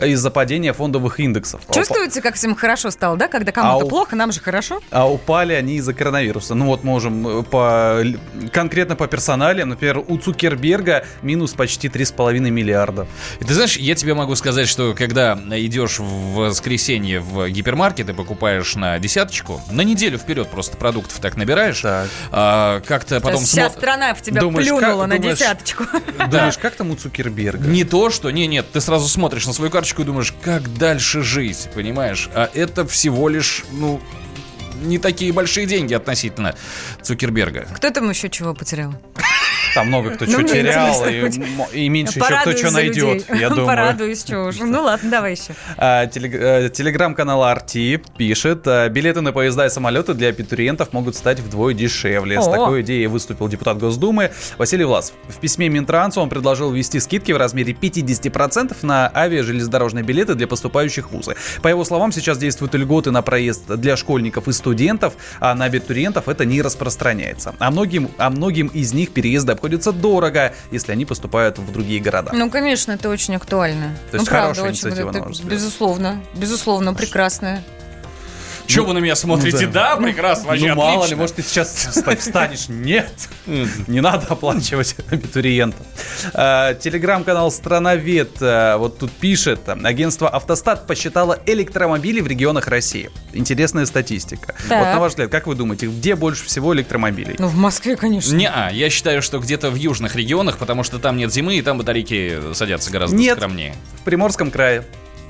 из-за 0.00 0.30
падения 0.30 0.74
фондовых 0.74 1.20
индексов. 1.20 1.62
Чувствуете, 1.72 2.20
как 2.20 2.34
всем 2.34 2.54
хорошо 2.54 2.90
стало, 2.90 3.16
да? 3.16 3.28
Когда 3.28 3.50
кому-то 3.50 3.84
Ау. 3.84 3.88
плохо, 3.88 4.14
нам 4.14 4.30
же 4.30 4.40
хорошо. 4.40 4.80
А 4.90 5.10
упали 5.10 5.54
они 5.54 5.76
из-за 5.76 5.94
коронавируса. 5.94 6.54
Ну 6.54 6.66
вот 6.66 6.84
можем 6.84 7.26
э, 7.26 7.42
по, 7.44 8.02
конкретно 8.52 8.96
по 8.96 9.06
персоналиям. 9.06 9.70
Например, 9.70 10.02
у 10.06 10.18
Цукерберга 10.18 11.06
минус 11.22 11.54
почти 11.54 11.88
3,5 11.88 12.38
миллиарда. 12.50 13.06
И 13.40 13.44
Ты 13.44 13.54
знаешь, 13.54 13.78
я 13.78 13.94
тебе 13.94 14.12
могу 14.12 14.34
сказать, 14.34 14.68
что 14.68 14.94
когда 14.94 15.38
идешь 15.52 15.98
в 15.98 16.34
воскресенье 16.34 17.20
в 17.20 17.48
гипермаркет 17.48 17.85
и 17.94 18.12
покупаешь 18.12 18.74
на 18.76 18.98
десяточку, 18.98 19.60
на 19.70 19.82
неделю 19.82 20.18
вперед 20.18 20.48
просто 20.50 20.76
продуктов 20.76 21.18
так 21.20 21.36
набираешь, 21.36 21.82
а, 21.84 22.80
как-то 22.80 23.20
потом 23.20 23.44
Вся 23.44 23.66
смо- 23.66 23.70
страна 23.70 24.14
в 24.14 24.22
тебя 24.22 24.40
Думаешь, 24.40 24.66
плюнула 24.66 25.02
как- 25.02 25.08
на 25.10 25.16
думаешь- 25.18 25.38
десяточку. 25.38 25.84
Думаешь, 26.30 26.58
как 26.58 26.74
там 26.74 26.90
у 26.90 26.96
Цукерберга? 26.96 27.66
Не 27.68 27.84
то, 27.84 28.10
что... 28.10 28.30
Не, 28.30 28.46
нет, 28.46 28.70
ты 28.72 28.80
сразу 28.80 29.08
смотришь 29.08 29.46
на 29.46 29.52
свою 29.52 29.70
карточку 29.70 30.02
и 30.02 30.04
думаешь, 30.04 30.34
как 30.42 30.76
дальше 30.76 31.22
жить, 31.22 31.68
понимаешь? 31.74 32.28
А 32.34 32.50
это 32.54 32.86
всего 32.86 33.28
лишь, 33.28 33.64
ну, 33.72 34.00
не 34.82 34.98
такие 34.98 35.32
большие 35.32 35.66
деньги 35.66 35.94
относительно 35.94 36.54
Цукерберга. 37.02 37.66
Кто 37.74 37.90
там 37.90 38.10
еще 38.10 38.28
чего 38.28 38.52
потерял? 38.54 38.94
Там 39.76 39.88
много 39.88 40.12
кто 40.12 40.24
Ну, 40.24 40.30
что 40.30 40.40
мне 40.40 40.48
терял, 40.48 41.06
и, 41.70 41.88
меньше 41.90 42.18
еще 42.18 42.34
кто 42.40 42.56
что 42.56 42.70
найдет, 42.70 43.26
я 43.28 43.50
думаю. 43.50 43.66
Порадуюсь, 43.66 44.24
чего 44.24 44.46
уж. 44.46 44.56
Ну 44.58 44.82
ладно, 44.82 45.10
давай 45.10 45.32
еще. 45.32 45.54
А, 45.76 46.04
э, 46.06 46.70
Телеграм-канал 46.70 47.42
RT 47.42 48.02
пишет, 48.16 48.66
а, 48.66 48.88
билеты 48.88 49.20
на 49.20 49.34
поезда 49.34 49.66
и 49.66 49.68
самолеты 49.68 50.14
для 50.14 50.28
абитуриентов 50.28 50.94
могут 50.94 51.14
стать 51.14 51.40
вдвое 51.40 51.74
дешевле. 51.74 52.40
С 52.40 52.46
такой 52.46 52.80
идеей 52.80 53.06
выступил 53.06 53.48
депутат 53.48 53.76
Госдумы 53.76 54.30
Василий 54.56 54.84
Власов. 54.84 55.14
В 55.28 55.38
письме 55.40 55.68
Минтрансу 55.68 56.22
он 56.22 56.30
предложил 56.30 56.72
ввести 56.72 56.98
скидки 56.98 57.32
в 57.32 57.36
размере 57.36 57.74
50% 57.74 58.74
на 58.80 59.12
авиа-железнодорожные 59.14 60.04
билеты 60.04 60.34
для 60.36 60.46
поступающих 60.46 61.10
в 61.10 61.12
вузы. 61.12 61.36
По 61.60 61.68
его 61.68 61.84
словам, 61.84 62.12
сейчас 62.12 62.38
действуют 62.38 62.74
льготы 62.74 63.10
на 63.10 63.20
проезд 63.20 63.66
для 63.66 63.98
школьников 63.98 64.48
и 64.48 64.52
студентов, 64.52 65.12
а 65.38 65.54
на 65.54 65.66
абитуриентов 65.66 66.30
это 66.30 66.46
не 66.46 66.62
распространяется. 66.62 67.54
А 67.58 67.70
многим, 67.70 68.10
а 68.16 68.30
многим 68.30 68.68
из 68.68 68.94
них 68.94 69.10
переезды 69.10 69.52
обходятся 69.52 69.65
дорого, 69.92 70.54
если 70.70 70.92
они 70.92 71.04
поступают 71.04 71.58
в 71.58 71.72
другие 71.72 72.00
города. 72.00 72.32
Ну, 72.34 72.50
конечно, 72.50 72.92
это 72.92 73.08
очень 73.08 73.34
актуально. 73.36 73.96
То 74.10 74.16
есть 74.16 74.26
ну, 74.26 74.30
правда, 74.30 74.54
хорошая 74.54 74.64
очень, 74.64 74.72
инициатива, 74.74 75.10
это 75.10 75.20
ваш 75.20 75.32
взгляд? 75.32 75.52
Безусловно, 75.52 76.22
безусловно, 76.34 76.94
прекрасная. 76.94 77.62
Че 78.66 78.84
вы 78.84 78.94
на 78.94 78.98
меня 78.98 79.14
смотрите? 79.14 79.66
ну 79.66 79.72
да. 79.72 79.96
прекрасно, 79.96 80.48
вообще 80.48 80.68
ну, 80.68 80.74
мало 80.76 81.06
ли, 81.06 81.14
может, 81.14 81.36
ты 81.36 81.42
сейчас 81.42 81.88
вста- 81.94 82.16
встанешь. 82.16 82.68
Нет, 82.68 83.10
не 83.86 84.00
надо 84.00 84.26
оплачивать 84.28 84.96
абитуриента. 85.10 85.82
А, 86.34 86.74
Телеграм-канал 86.74 87.50
«Страновед» 87.50 88.36
а, 88.40 88.76
вот 88.78 88.98
тут 88.98 89.12
пишет. 89.12 89.60
Агентство 89.68 90.28
«Автостат» 90.28 90.86
посчитало 90.86 91.38
электромобили 91.46 92.20
в 92.20 92.26
регионах 92.26 92.68
России. 92.68 93.10
Интересная 93.32 93.86
статистика. 93.86 94.54
Вот 94.68 94.70
на 94.70 94.98
ваш 94.98 95.12
взгляд, 95.12 95.30
как 95.30 95.46
вы 95.46 95.54
думаете, 95.54 95.86
где 95.86 96.14
больше 96.14 96.44
всего 96.44 96.74
электромобилей? 96.74 97.36
Ну, 97.38 97.48
в 97.48 97.56
Москве, 97.56 97.96
конечно. 97.96 98.34
Не, 98.34 98.48
а, 98.48 98.70
я 98.70 98.90
считаю, 98.90 99.22
что 99.22 99.38
где-то 99.38 99.70
в 99.70 99.74
южных 99.74 100.16
регионах, 100.16 100.58
потому 100.58 100.82
что 100.82 100.98
там 100.98 101.16
нет 101.16 101.32
зимы, 101.32 101.56
и 101.56 101.62
там 101.62 101.78
батарейки 101.78 102.52
садятся 102.54 102.90
гораздо 102.90 103.16
Нет. 103.16 103.36
скромнее. 103.36 103.74
В 104.00 104.04
Приморском 104.04 104.50
крае. 104.50 104.84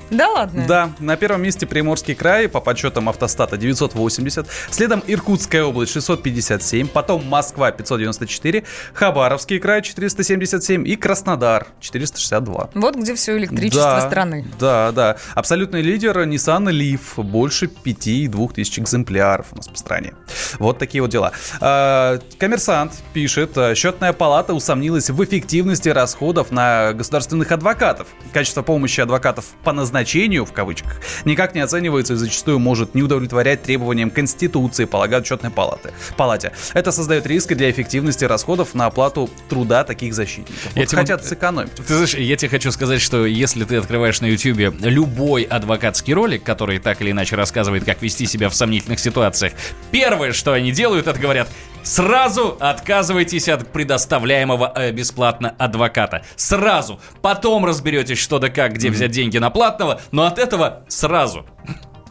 Да 0.09 0.29
ладно? 0.29 0.65
Да, 0.67 0.91
на 0.99 1.17
первом 1.17 1.41
месте 1.41 1.65
Приморский 1.65 2.15
край, 2.15 2.47
по 2.47 2.61
подсчетам 2.61 3.09
автостата 3.09 3.57
980, 3.57 4.47
следом 4.71 5.03
Иркутская 5.05 5.63
область 5.63 5.91
657, 5.93 6.87
потом 6.87 7.25
Москва 7.27 7.71
594, 7.71 8.63
Хабаровский 8.93 9.59
край 9.59 9.81
477 9.81 10.87
и 10.87 10.95
Краснодар 10.95 11.67
462. 11.81 12.69
Вот 12.73 12.95
где 12.95 13.15
все 13.15 13.37
электричество 13.37 13.97
Да, 13.99 14.07
страны. 14.07 14.45
Да, 14.59 14.91
да. 14.91 15.17
Абсолютный 15.35 15.81
лидер 15.81 16.17
Nissan 16.19 16.65
Leaf. 16.69 17.21
Больше 17.21 17.65
5,2 17.65 18.53
тысяч 18.53 18.79
экземпляров 18.79 19.47
у 19.51 19.57
нас 19.57 19.67
по 19.67 19.77
стране. 19.77 20.13
Вот 20.59 20.77
такие 20.79 21.01
вот 21.01 21.11
дела. 21.11 21.31
А, 21.59 22.19
Коммерсант 22.39 22.93
пишет, 23.13 23.57
а, 23.57 23.75
счетная 23.75 24.13
палата 24.13 24.53
усомнилась 24.53 25.09
в 25.09 25.23
эффективности 25.23 25.89
расходов 25.89 26.51
на 26.51 26.93
государственных 26.93 27.51
адвокатов. 27.51 28.07
Качество 28.31 28.61
помощи 28.61 29.01
адвокатов 29.01 29.45
по 29.63 29.73
назначению 29.73 29.96
назначению, 29.97 30.45
в 30.45 30.53
кавычках, 30.53 30.99
никак 31.25 31.55
не 31.55 31.61
оценивается 31.61 32.13
и 32.13 32.17
зачастую 32.17 32.59
может 32.59 32.93
не 32.93 33.01
удовлетворять 33.01 33.63
требованиям 33.63 34.11
Конституции, 34.11 34.85
полагают 34.85 35.25
счетной 35.25 35.49
палаты, 35.49 35.91
палате. 36.15 36.51
Это 36.73 36.91
создает 36.91 37.25
риски 37.25 37.55
для 37.55 37.71
эффективности 37.71 38.25
расходов 38.25 38.75
на 38.75 38.85
оплату 38.85 39.29
труда 39.49 39.83
таких 39.83 40.13
защитников. 40.13 40.63
Я 40.75 40.81
Вот 40.83 40.89
тебе- 40.89 41.01
хотят 41.01 41.25
сэкономить. 41.25 41.71
Ты 41.75 41.83
знаешь, 41.93 42.13
я 42.13 42.35
тебе 42.35 42.49
хочу 42.49 42.71
сказать, 42.71 43.01
что 43.01 43.25
если 43.25 43.63
ты 43.63 43.77
открываешь 43.77 44.21
на 44.21 44.27
YouTube 44.27 44.75
любой 44.81 45.43
адвокатский 45.43 46.13
ролик, 46.13 46.43
который 46.43 46.77
так 46.79 47.01
или 47.01 47.11
иначе 47.11 47.35
рассказывает, 47.35 47.83
как 47.83 48.01
вести 48.01 48.27
себя 48.27 48.49
в 48.49 48.55
сомнительных 48.55 48.99
ситуациях, 48.99 49.53
первое, 49.91 50.31
что 50.31 50.53
они 50.53 50.71
делают, 50.71 51.07
это 51.07 51.19
говорят, 51.19 51.49
сразу 51.83 52.57
отказывайтесь 52.59 53.47
от 53.49 53.71
предоставляемого 53.71 54.71
э, 54.75 54.91
бесплатно 54.91 55.55
адвоката. 55.57 56.23
Сразу. 56.35 56.99
Потом 57.21 57.65
разберетесь, 57.65 58.17
что 58.19 58.39
да 58.39 58.49
как, 58.49 58.73
где 58.73 58.89
взять 58.89 59.11
деньги 59.11 59.37
на 59.37 59.49
платного, 59.49 59.86
но 60.11 60.25
от 60.25 60.39
этого 60.39 60.83
сразу. 60.87 61.45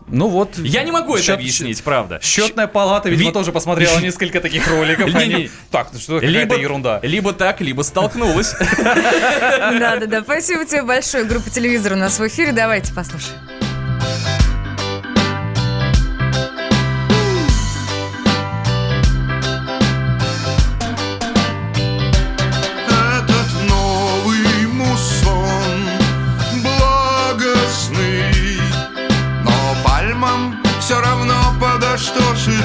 Ну 0.09 0.29
вот. 0.29 0.57
Я 0.59 0.85
не 0.85 0.93
могу 0.93 1.15
это 1.17 1.25
Счет- 1.25 1.35
объяснить, 1.35 1.83
правда. 1.83 2.21
Счетная 2.23 2.69
палата, 2.69 3.09
видимо, 3.09 3.31
Ви- 3.31 3.33
тоже 3.35 3.51
посмотрела 3.51 3.99
несколько 3.99 4.41
таких 4.41 4.69
роликов. 4.69 5.07
Не-не. 5.13 5.35
Они... 5.35 5.51
Так, 5.73 5.89
ну 5.93 5.99
что, 5.99 6.15
какая-то 6.21 6.39
Либо, 6.39 6.57
ерунда. 6.57 7.01
либо 7.03 7.33
так, 7.33 7.61
либо 7.61 7.83
столкнулась. 7.83 8.55
Да-да-да, 8.79 10.23
спасибо 10.23 10.65
тебе 10.65 10.83
большое. 10.83 11.25
Группа 11.25 11.51
телевизора 11.51 11.95
у 11.95 11.99
нас 11.99 12.19
в 12.21 12.27
эфире. 12.29 12.53
Давайте 12.53 12.95
послушаем. 12.95 13.37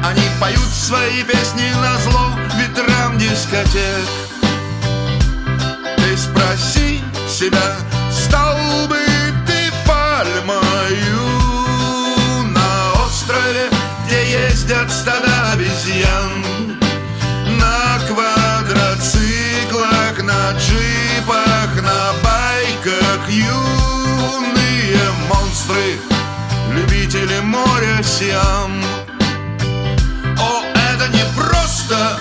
Они 0.02 0.22
поют 0.40 0.68
свои 0.72 1.22
песни 1.22 1.70
на 1.80 1.96
зло 1.98 2.30
ветрам 2.58 3.16
дискотек 3.18 4.06
Ты 5.96 6.16
спроси 6.16 7.02
себя, 7.28 7.76
монстры, 25.66 25.98
любители 26.70 27.40
моря 27.40 28.02
Сиам. 28.02 28.82
О, 30.38 30.62
это 30.92 31.08
не 31.08 31.24
просто 31.34 32.18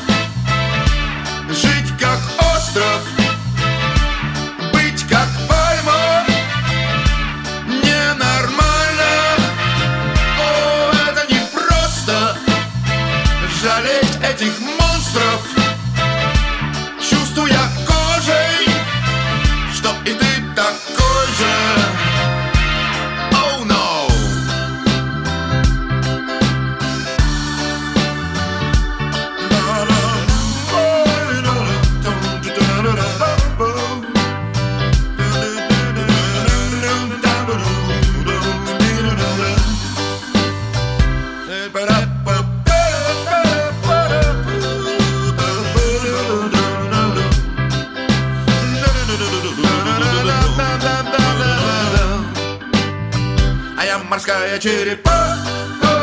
я 54.55 54.59
черепаха 54.59 55.95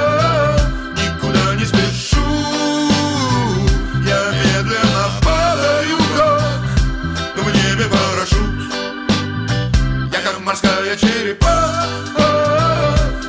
Никуда 0.96 1.54
не 1.54 1.64
спешу. 1.64 2.20
Я 4.04 4.30
медленно 4.32 5.08
падаю, 5.22 5.96
как 6.16 7.44
в 7.44 7.48
небе 7.48 7.86
парашют. 7.88 8.72
Я 10.12 10.20
как 10.20 10.40
морская 10.40 10.96
черепаха 10.96 12.28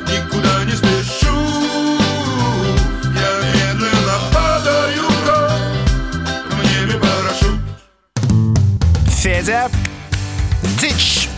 Никуда 0.07 0.65
не 0.65 0.73
спешу. 0.73 1.37
Я 3.15 3.31
медленно 3.53 4.17
падаю, 4.33 5.05
как 5.25 6.51
в 6.51 6.63
небе 6.63 6.99
парашют. 6.99 7.59
Федя, 9.07 9.69
дичь. 10.81 11.29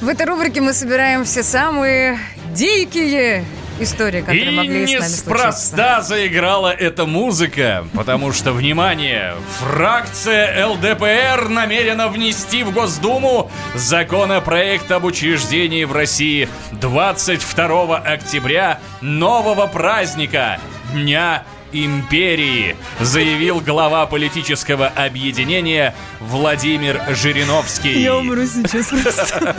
В 0.00 0.08
этой 0.08 0.26
рубрике 0.26 0.60
мы 0.60 0.72
собираем 0.72 1.24
все 1.24 1.44
самые 1.44 2.18
дикие 2.60 3.44
истории, 3.80 4.20
которые 4.20 4.52
И 4.52 4.54
могли 4.54 4.86
с 4.86 4.92
нами 4.92 5.02
неспроста 5.02 6.02
заиграла 6.02 6.70
эта 6.70 7.06
музыка, 7.06 7.86
потому 7.94 8.32
что, 8.32 8.52
внимание, 8.52 9.34
фракция 9.58 10.66
ЛДПР 10.66 11.48
намерена 11.48 12.08
внести 12.08 12.62
в 12.62 12.72
Госдуму 12.72 13.50
законопроект 13.74 14.90
об 14.90 15.04
учреждении 15.04 15.84
в 15.84 15.92
России 15.92 16.48
22 16.72 17.96
октября 17.96 18.78
нового 19.00 19.66
праздника 19.66 20.60
Дня 20.92 21.44
империи, 21.72 22.76
заявил 23.00 23.60
глава 23.60 24.06
политического 24.06 24.86
объединения 24.88 25.94
Владимир 26.20 27.00
Жириновский. 27.10 28.00
Я 28.00 28.16
умру 28.16 28.44
сейчас 28.46 28.88
просто. 28.88 29.54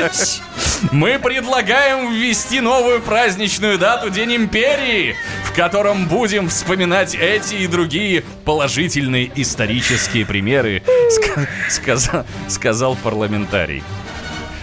Мы 0.91 1.19
предлагаем 1.19 2.12
ввести 2.13 2.60
новую 2.60 3.02
праздничную 3.02 3.78
дату 3.78 4.10
День 4.10 4.36
Империи, 4.36 5.15
в 5.45 5.54
котором 5.56 6.08
будем 6.08 6.50
вспоминать 6.50 7.15
эти 7.15 7.56
и 7.56 7.67
другие 7.67 8.24
положительные 8.45 9.32
исторические 9.36 10.26
примеры, 10.26 10.82
ска- 11.12 11.47
сказа- 11.69 12.26
сказал 12.47 12.95
парламентарий. 12.95 13.84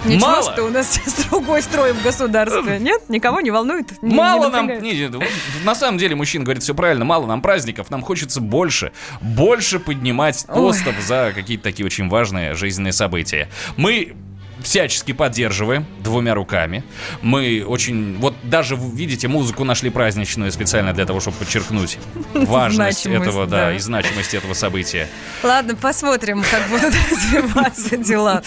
Ничего, 0.05 0.29
Мало. 0.29 0.53
что 0.53 0.65
у 0.65 0.69
нас 0.71 0.93
сейчас 0.95 1.27
другой 1.27 1.63
строй 1.63 1.93
в 1.93 2.03
государстве. 2.03 2.79
Нет? 2.79 3.09
Никого 3.09 3.41
не 3.41 3.51
волнует? 3.51 4.01
Не- 4.03 4.11
не 4.11 4.15
Мало 4.17 4.49
нам, 4.49 4.67
напрягает? 4.67 4.83
не, 4.83 4.93
не, 4.93 5.65
на 5.65 5.75
самом 5.75 5.99
деле 5.99 6.15
мужчина 6.15 6.45
говорит 6.45 6.63
все 6.63 6.75
правильно, 6.75 7.05
мало 7.05 7.27
нам 7.27 7.43
праздников, 7.43 7.91
нам 7.91 8.03
хочется 8.03 8.41
больше, 8.41 8.93
больше 9.21 9.79
поднимать 9.79 10.45
тостов 10.47 10.95
за 11.01 11.33
какие-то 11.35 11.65
такие 11.65 11.87
очень 11.87 12.09
важные 12.09 12.55
жизненные 12.55 12.93
события. 12.93 13.49
Мы 13.77 14.15
всячески 14.62 15.12
поддерживаем 15.12 15.87
двумя 16.01 16.35
руками. 16.35 16.85
Мы 17.23 17.64
очень... 17.66 18.16
Вот 18.18 18.35
даже, 18.42 18.77
видите, 18.77 19.29
музыку 19.29 19.64
нашли 19.64 19.90
праздничную 19.90 20.53
специально 20.53 20.92
для 20.92 21.07
того, 21.07 21.21
чтобы 21.21 21.37
подчеркнуть 21.38 21.99
важность 22.35 23.03
Значимость, 23.03 23.29
этого, 23.29 23.47
да, 23.47 23.57
да. 23.66 23.75
и 23.75 23.79
значимость 23.79 24.35
этого 24.35 24.55
события. 24.55 25.09
Ладно, 25.42 25.77
посмотрим, 25.77 26.44
как 26.51 26.68
будут 26.68 26.94
развиваться 27.11 27.97
дела. 27.97 28.42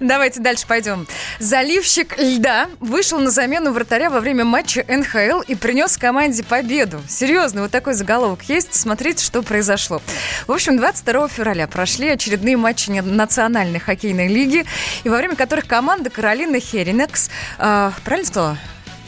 Давайте 0.00 0.40
дальше 0.40 0.66
пойдем. 0.66 1.06
Заливщик 1.38 2.18
льда 2.18 2.68
вышел 2.80 3.18
на 3.18 3.30
замену 3.30 3.72
вратаря 3.72 4.10
во 4.10 4.20
время 4.20 4.44
матча 4.44 4.84
НХЛ 4.86 5.40
и 5.46 5.54
принес 5.54 5.96
команде 5.96 6.42
победу. 6.44 7.00
Серьезно, 7.08 7.62
вот 7.62 7.70
такой 7.70 7.94
заголовок 7.94 8.42
есть. 8.48 8.74
Смотрите, 8.74 9.24
что 9.24 9.42
произошло. 9.42 10.00
В 10.46 10.52
общем, 10.52 10.76
22 10.76 11.28
февраля 11.28 11.66
прошли 11.66 12.08
очередные 12.08 12.56
матчи 12.56 12.90
Национальной 12.90 13.80
хоккейной 13.80 14.28
лиги, 14.28 14.64
и 15.04 15.08
во 15.08 15.16
время 15.16 15.36
которых 15.36 15.53
команда 15.62 16.10
Каролина 16.10 16.60
Херинекс, 16.60 17.30
э, 17.58 17.92
правильно 18.04 18.26
сказала? 18.26 18.58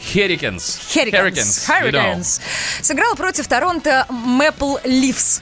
Херикенс. 0.01 1.67
Know. 1.67 1.81
Hurricanes. 1.81 2.41
Сыграл 2.81 3.15
против 3.15 3.47
Торонто 3.47 4.05
Мэпл 4.09 4.77
Ливс. 4.85 5.41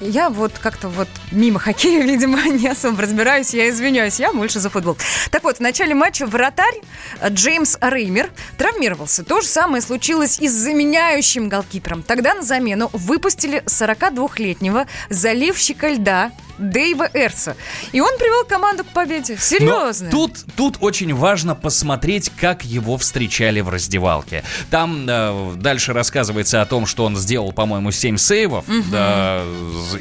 Я 0.00 0.30
вот 0.30 0.58
как-то 0.58 0.88
вот 0.88 1.08
мимо 1.30 1.60
хоккея, 1.60 2.02
видимо, 2.06 2.42
не 2.48 2.68
особо 2.68 3.02
разбираюсь. 3.02 3.52
Я 3.52 3.68
извиняюсь, 3.68 4.18
я 4.18 4.32
больше 4.32 4.58
за 4.58 4.70
футбол. 4.70 4.96
Так 5.30 5.44
вот, 5.44 5.58
в 5.58 5.60
начале 5.60 5.94
матча 5.94 6.26
вратарь 6.26 6.80
Джеймс 7.28 7.76
Реймер 7.80 8.30
травмировался. 8.56 9.24
То 9.24 9.42
же 9.42 9.46
самое 9.46 9.82
случилось 9.82 10.40
и 10.40 10.48
с 10.48 10.52
заменяющим 10.52 11.48
голкипером. 11.48 12.02
Тогда 12.02 12.34
на 12.34 12.42
замену 12.42 12.88
выпустили 12.94 13.62
42-летнего 13.66 14.86
заливщика 15.10 15.88
льда 15.88 16.32
Дэйва 16.60 17.08
Эрса. 17.14 17.56
И 17.92 18.00
он 18.00 18.16
привел 18.18 18.44
команду 18.44 18.84
к 18.84 18.88
победе. 18.88 19.36
Серьезно. 19.38 20.06
Но 20.06 20.10
тут, 20.10 20.44
тут 20.56 20.76
очень 20.80 21.14
важно 21.14 21.54
посмотреть, 21.54 22.30
как 22.40 22.64
его 22.64 22.96
встречали 22.98 23.60
в 23.60 23.68
раздевалке. 23.68 24.44
Там 24.70 25.06
э, 25.08 25.52
дальше 25.56 25.92
рассказывается 25.92 26.60
о 26.62 26.66
том, 26.66 26.86
что 26.86 27.04
он 27.04 27.16
сделал, 27.16 27.52
по-моему, 27.52 27.90
7 27.90 28.16
сейвов. 28.16 28.66
Мгм. 28.68 28.90
да, 28.90 29.42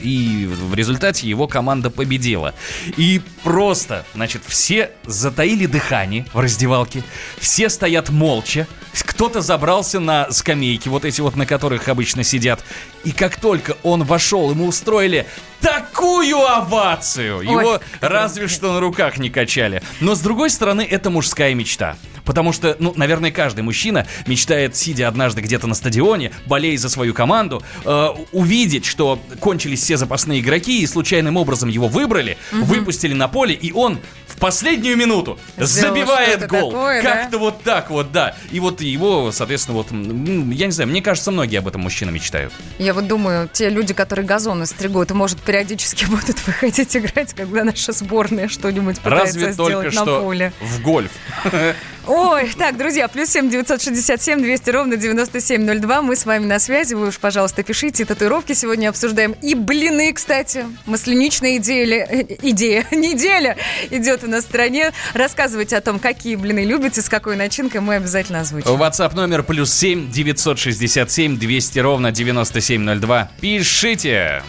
и 0.01 0.47
в 0.47 0.73
результате 0.75 1.27
его 1.27 1.47
команда 1.47 1.89
победила. 1.89 2.53
И 2.97 3.21
просто, 3.43 4.05
значит, 4.13 4.43
все 4.45 4.91
затаили 5.05 5.65
дыхание 5.65 6.25
в 6.33 6.39
раздевалке. 6.39 7.03
Все 7.37 7.69
стоят 7.69 8.09
молча. 8.09 8.67
Кто-то 8.93 9.41
забрался 9.41 9.99
на 9.99 10.31
скамейки, 10.31 10.87
вот 10.89 11.05
эти 11.05 11.21
вот, 11.21 11.35
на 11.35 11.45
которых 11.45 11.89
обычно 11.89 12.23
сидят. 12.23 12.63
И 13.03 13.11
как 13.11 13.35
только 13.39 13.75
он 13.83 14.03
вошел, 14.03 14.49
ему 14.51 14.65
устроили 14.67 15.25
такую 15.61 16.37
овацию. 16.45 17.41
Его 17.41 17.81
разве 18.01 18.47
что 18.47 18.73
на 18.73 18.79
руках 18.79 19.17
не 19.17 19.29
качали. 19.29 19.81
Но 19.99 20.15
с 20.15 20.19
другой 20.21 20.49
стороны, 20.49 20.81
это 20.89 21.09
мужская 21.09 21.53
мечта. 21.53 21.97
Потому 22.25 22.53
что, 22.53 22.75
ну, 22.79 22.93
наверное, 22.95 23.31
каждый 23.31 23.61
мужчина 23.61 24.05
мечтает, 24.27 24.75
сидя 24.75 25.07
однажды 25.07 25.41
где-то 25.41 25.65
на 25.67 25.73
стадионе, 25.73 26.31
болея 26.45 26.77
за 26.77 26.87
свою 26.89 27.13
команду, 27.13 27.63
э, 27.85 28.07
увидеть, 28.31 28.85
что 28.85 29.19
кончились 29.39 29.81
все 29.81 29.97
запасные 29.97 30.39
игроки 30.39 30.81
и 30.81 30.85
случайным 30.85 31.37
образом 31.37 31.69
его 31.69 31.87
выбрали, 31.87 32.37
Мгм. 32.51 32.65
выпустили 32.65 33.13
на 33.13 33.27
поле, 33.27 33.55
и 33.55 33.71
он 33.71 33.97
последнюю 34.39 34.97
минуту 34.97 35.37
Сделал 35.57 35.95
забивает 35.95 36.47
гол. 36.47 36.71
такое, 36.71 37.03
да? 37.03 37.15
Как-то 37.15 37.37
вот 37.37 37.61
так 37.63 37.89
вот, 37.89 38.11
да. 38.11 38.35
И 38.51 38.59
вот 38.59 38.81
его, 38.81 39.31
соответственно, 39.31 39.77
вот, 39.77 39.87
я 39.91 40.65
не 40.65 40.71
знаю, 40.71 40.89
мне 40.89 41.01
кажется, 41.01 41.31
многие 41.31 41.57
об 41.57 41.67
этом 41.67 41.81
мужчины 41.81 42.11
мечтают. 42.11 42.53
Я 42.77 42.93
вот 42.93 43.07
думаю, 43.07 43.49
те 43.51 43.69
люди, 43.69 43.93
которые 43.93 44.25
газоны 44.25 44.65
стригут, 44.65 45.11
может, 45.11 45.39
периодически 45.39 46.05
будут 46.09 46.45
выходить 46.45 46.95
играть, 46.95 47.33
когда 47.33 47.63
наша 47.63 47.91
сборная 47.91 48.47
что-нибудь 48.47 48.99
пытается 48.99 49.25
Разве 49.25 49.53
сделать 49.53 49.73
только 49.73 49.95
на 49.95 50.01
что 50.01 50.21
поле. 50.21 50.53
в 50.61 50.81
гольф. 50.81 51.11
Ой, 52.11 52.49
так, 52.57 52.75
друзья, 52.75 53.07
плюс 53.07 53.29
семь 53.29 53.51
девятьсот 53.51 53.83
шестьдесят 53.83 54.19
семь 54.19 54.41
двести 54.41 54.71
ровно 54.71 54.97
девяносто 54.97 55.39
семь 55.39 55.63
ноль 55.63 55.77
два. 55.77 56.01
Мы 56.01 56.15
с 56.15 56.25
вами 56.25 56.43
на 56.43 56.57
связи. 56.57 56.95
Вы 56.95 57.09
уж, 57.09 57.19
пожалуйста, 57.19 57.61
пишите. 57.61 58.03
Татуировки 58.03 58.53
сегодня 58.53 58.89
обсуждаем. 58.89 59.33
И 59.43 59.53
блины, 59.53 60.11
кстати. 60.11 60.65
Масленичная 60.87 61.57
идея, 61.57 62.07
э, 62.09 62.25
идея, 62.41 62.87
неделя 62.91 63.57
идет 63.91 64.23
у 64.23 64.27
нас 64.27 64.43
в 64.43 64.47
стране. 64.47 64.91
Рассказывайте 65.13 65.77
о 65.77 65.81
том, 65.81 65.99
какие 65.99 66.35
блины 66.35 66.65
любите, 66.65 67.03
с 67.03 67.09
какой 67.09 67.35
начинкой, 67.35 67.81
мы 67.81 67.97
обязательно 67.97 68.39
озвучим. 68.39 68.71
WhatsApp 68.71 69.15
номер 69.15 69.43
плюс 69.43 69.71
7 69.71 70.09
967 70.09 71.37
200 71.37 71.77
ровно 71.77 72.11
9702. 72.11 73.29
Пишите! 73.39 74.41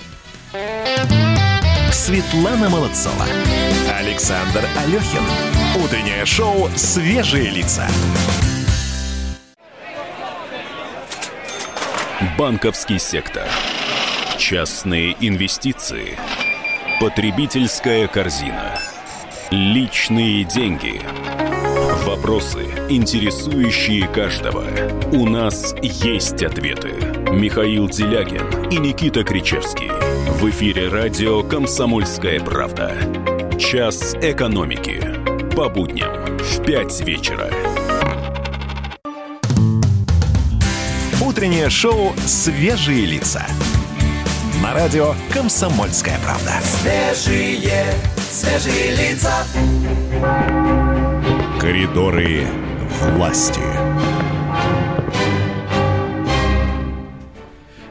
Светлана 1.93 2.69
Молодцова. 2.69 3.27
Александр 3.99 4.65
Алехин. 4.77 5.25
Утреннее 5.83 6.25
шоу 6.25 6.69
«Свежие 6.77 7.51
лица». 7.51 7.87
Банковский 12.39 12.99
сектор. 12.99 13.47
Частные 14.39 15.17
инвестиции. 15.21 16.17
Потребительская 17.01 18.07
корзина. 18.07 18.79
Личные 19.51 20.45
деньги. 20.45 21.01
Вопросы, 22.05 22.67
интересующие 22.89 24.07
каждого. 24.07 24.65
У 25.13 25.29
нас 25.29 25.75
есть 25.83 26.43
ответы. 26.43 26.95
Михаил 27.33 27.89
Делягин 27.89 28.69
и 28.71 28.79
Никита 28.79 29.25
Кричевский. 29.25 30.10
В 30.29 30.49
эфире 30.51 30.89
радио 30.89 31.43
«Комсомольская 31.43 32.41
правда». 32.41 32.95
Час 33.59 34.15
экономики. 34.23 35.03
По 35.57 35.69
будням 35.69 36.39
в 36.39 36.65
5 36.65 37.01
вечера. 37.03 37.51
Утреннее 41.23 41.71
шоу 41.71 42.13
«Свежие 42.27 43.07
лица». 43.07 43.47
На 44.63 44.75
радио 44.75 45.15
«Комсомольская 45.33 46.19
правда». 46.25 46.53
Свежие, 46.63 47.85
свежие 48.19 48.91
лица. 48.97 49.33
Коридоры 51.59 52.47
власти. 53.15 53.61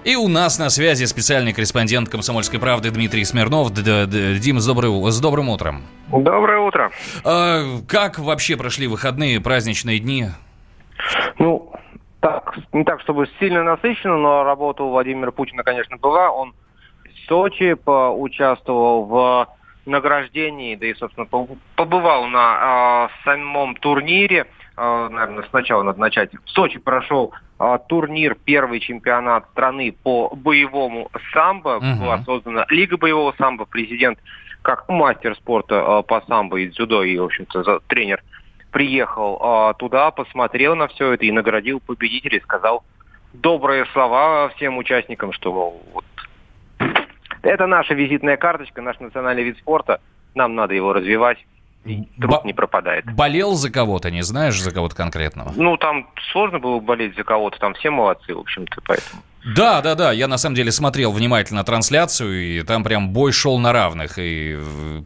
И 0.06 0.16
у 0.16 0.28
нас 0.28 0.58
на 0.60 0.70
связи 0.70 1.04
специальный 1.06 1.54
корреспондент 1.54 2.10
«Комсомольской 2.10 2.60
правды» 2.60 2.89
Дмитрий 2.89 3.26
Смирнов. 3.26 3.72
Д- 3.74 3.82
д- 3.82 4.06
д- 4.06 4.39
Дим, 4.39 4.60
с, 4.60 4.68
добрый- 4.68 5.12
с 5.12 5.20
добрым 5.20 5.50
утром. 5.50 5.82
Доброе 6.08 6.60
утро. 6.60 6.91
А, 7.26 7.64
как 7.88 8.18
вообще 8.18 8.56
прошли 8.56 8.88
выходные, 8.88 9.41
праздничные 9.41 10.00
дни? 10.00 10.28
Ну, 11.38 11.72
так, 12.22 12.58
не 12.72 12.84
так, 12.86 13.02
чтобы 13.02 13.28
сильно 13.39 13.64
насыщенно, 13.64 14.18
но 14.18 14.43
работа 14.43 14.84
у 14.84 14.89
Владимира 14.89 15.32
Путина, 15.32 15.64
конечно, 15.64 15.97
была. 15.97 16.32
Он 16.32 16.54
в 17.06 17.28
Сочи 17.28 17.74
поучаствовал 17.74 19.06
в 19.06 19.47
награждении, 19.86 20.76
да 20.76 20.88
и, 20.88 20.93
собственно, 20.95 21.26
по- 21.26 21.47
побывал 21.76 22.26
на 22.28 23.10
э, 23.12 23.24
самом 23.26 23.76
турнире. 23.76 24.45
Э, 24.80 25.09
наверное, 25.11 25.43
сначала 25.49 25.84
надо 25.84 25.99
начать. 25.99 26.32
В 26.34 26.49
Сочи 26.49 26.80
прошел 26.80 27.34
э, 27.59 27.77
турнир, 27.89 28.36
первый 28.45 28.80
чемпионат 28.80 29.45
страны 29.51 29.91
по 29.91 30.34
боевому 30.34 31.11
самбо. 31.34 31.80
Мгм. 31.82 31.99
Была 31.99 32.23
создана 32.23 32.65
Лига 32.69 32.97
боевого 32.97 33.34
самбо. 33.38 33.65
Президент, 33.65 34.19
как 34.61 34.88
мастер 34.88 35.36
спорта 35.36 35.75
э, 35.75 36.03
по 36.03 36.21
самбо 36.21 36.57
и 36.61 36.67
дзюдо, 36.67 37.03
и, 37.03 37.17
в 37.17 37.25
общем-то, 37.25 37.82
тренер 37.88 38.23
приехал 38.71 39.39
а, 39.41 39.73
туда, 39.73 40.11
посмотрел 40.11 40.75
на 40.75 40.88
все 40.88 41.13
это 41.13 41.25
и 41.25 41.32
наградил 41.32 41.80
победителей, 41.80 42.39
сказал 42.41 42.84
добрые 43.34 43.86
слова 43.88 44.49
всем 44.49 44.77
участникам, 44.77 45.34
что 45.34 45.51
мол, 45.51 45.82
вот, 45.91 46.05
это 47.41 47.65
наша 47.65 47.95
визитная 47.95 48.38
карточка, 48.38 48.84
наш 48.84 48.99
национальный 48.99 49.41
вид 49.41 49.57
спорта, 49.57 50.01
нам 50.36 50.53
надо 50.53 50.75
его 50.75 50.93
развивать, 50.93 51.39
и 51.86 52.07
труд 52.19 52.45
не 52.45 52.53
пропадает. 52.53 53.05
Болел 53.13 53.55
за 53.55 53.71
кого-то, 53.71 54.11
не 54.11 54.21
знаешь 54.21 54.61
за 54.61 54.71
кого-то 54.71 54.95
конкретного? 54.95 55.53
Ну, 55.55 55.77
там 55.77 56.07
сложно 56.32 56.59
было 56.59 56.80
болеть 56.80 57.15
за 57.15 57.23
кого-то, 57.23 57.57
там 57.59 57.73
все 57.73 57.89
молодцы, 57.89 58.36
в 58.36 58.39
общем-то, 58.39 58.82
поэтому. 58.86 59.21
Да, 59.55 59.82
да, 59.82 59.95
да, 59.95 60.11
я 60.11 60.27
на 60.27 60.38
самом 60.38 60.55
деле 60.55 60.71
смотрел 60.71 61.13
внимательно 61.13 61.63
трансляцию, 61.63 62.41
и 62.41 62.63
там 62.63 62.84
прям 62.84 63.09
бой 63.09 63.32
шел 63.32 63.57
на 63.57 63.71
равных, 63.71 64.19
и 64.19 64.59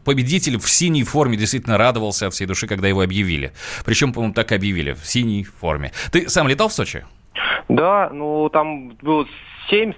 победитель 0.04 0.58
в 0.58 0.68
синей 0.68 1.04
форме 1.04 1.36
действительно 1.36 1.78
радовался 1.78 2.26
от 2.26 2.34
всей 2.34 2.46
души, 2.46 2.66
когда 2.66 2.88
его 2.88 3.02
объявили. 3.02 3.52
Причем, 3.84 4.12
по-моему, 4.12 4.34
так 4.34 4.50
и 4.50 4.56
объявили, 4.56 4.92
в 4.92 5.06
синей 5.06 5.44
форме. 5.44 5.92
Ты 6.10 6.28
сам 6.28 6.48
летал 6.48 6.68
в 6.68 6.72
Сочи? 6.72 7.04
Да, 7.68 8.10
ну 8.12 8.48
там 8.48 8.90
было 9.02 9.26
семь 9.70 9.92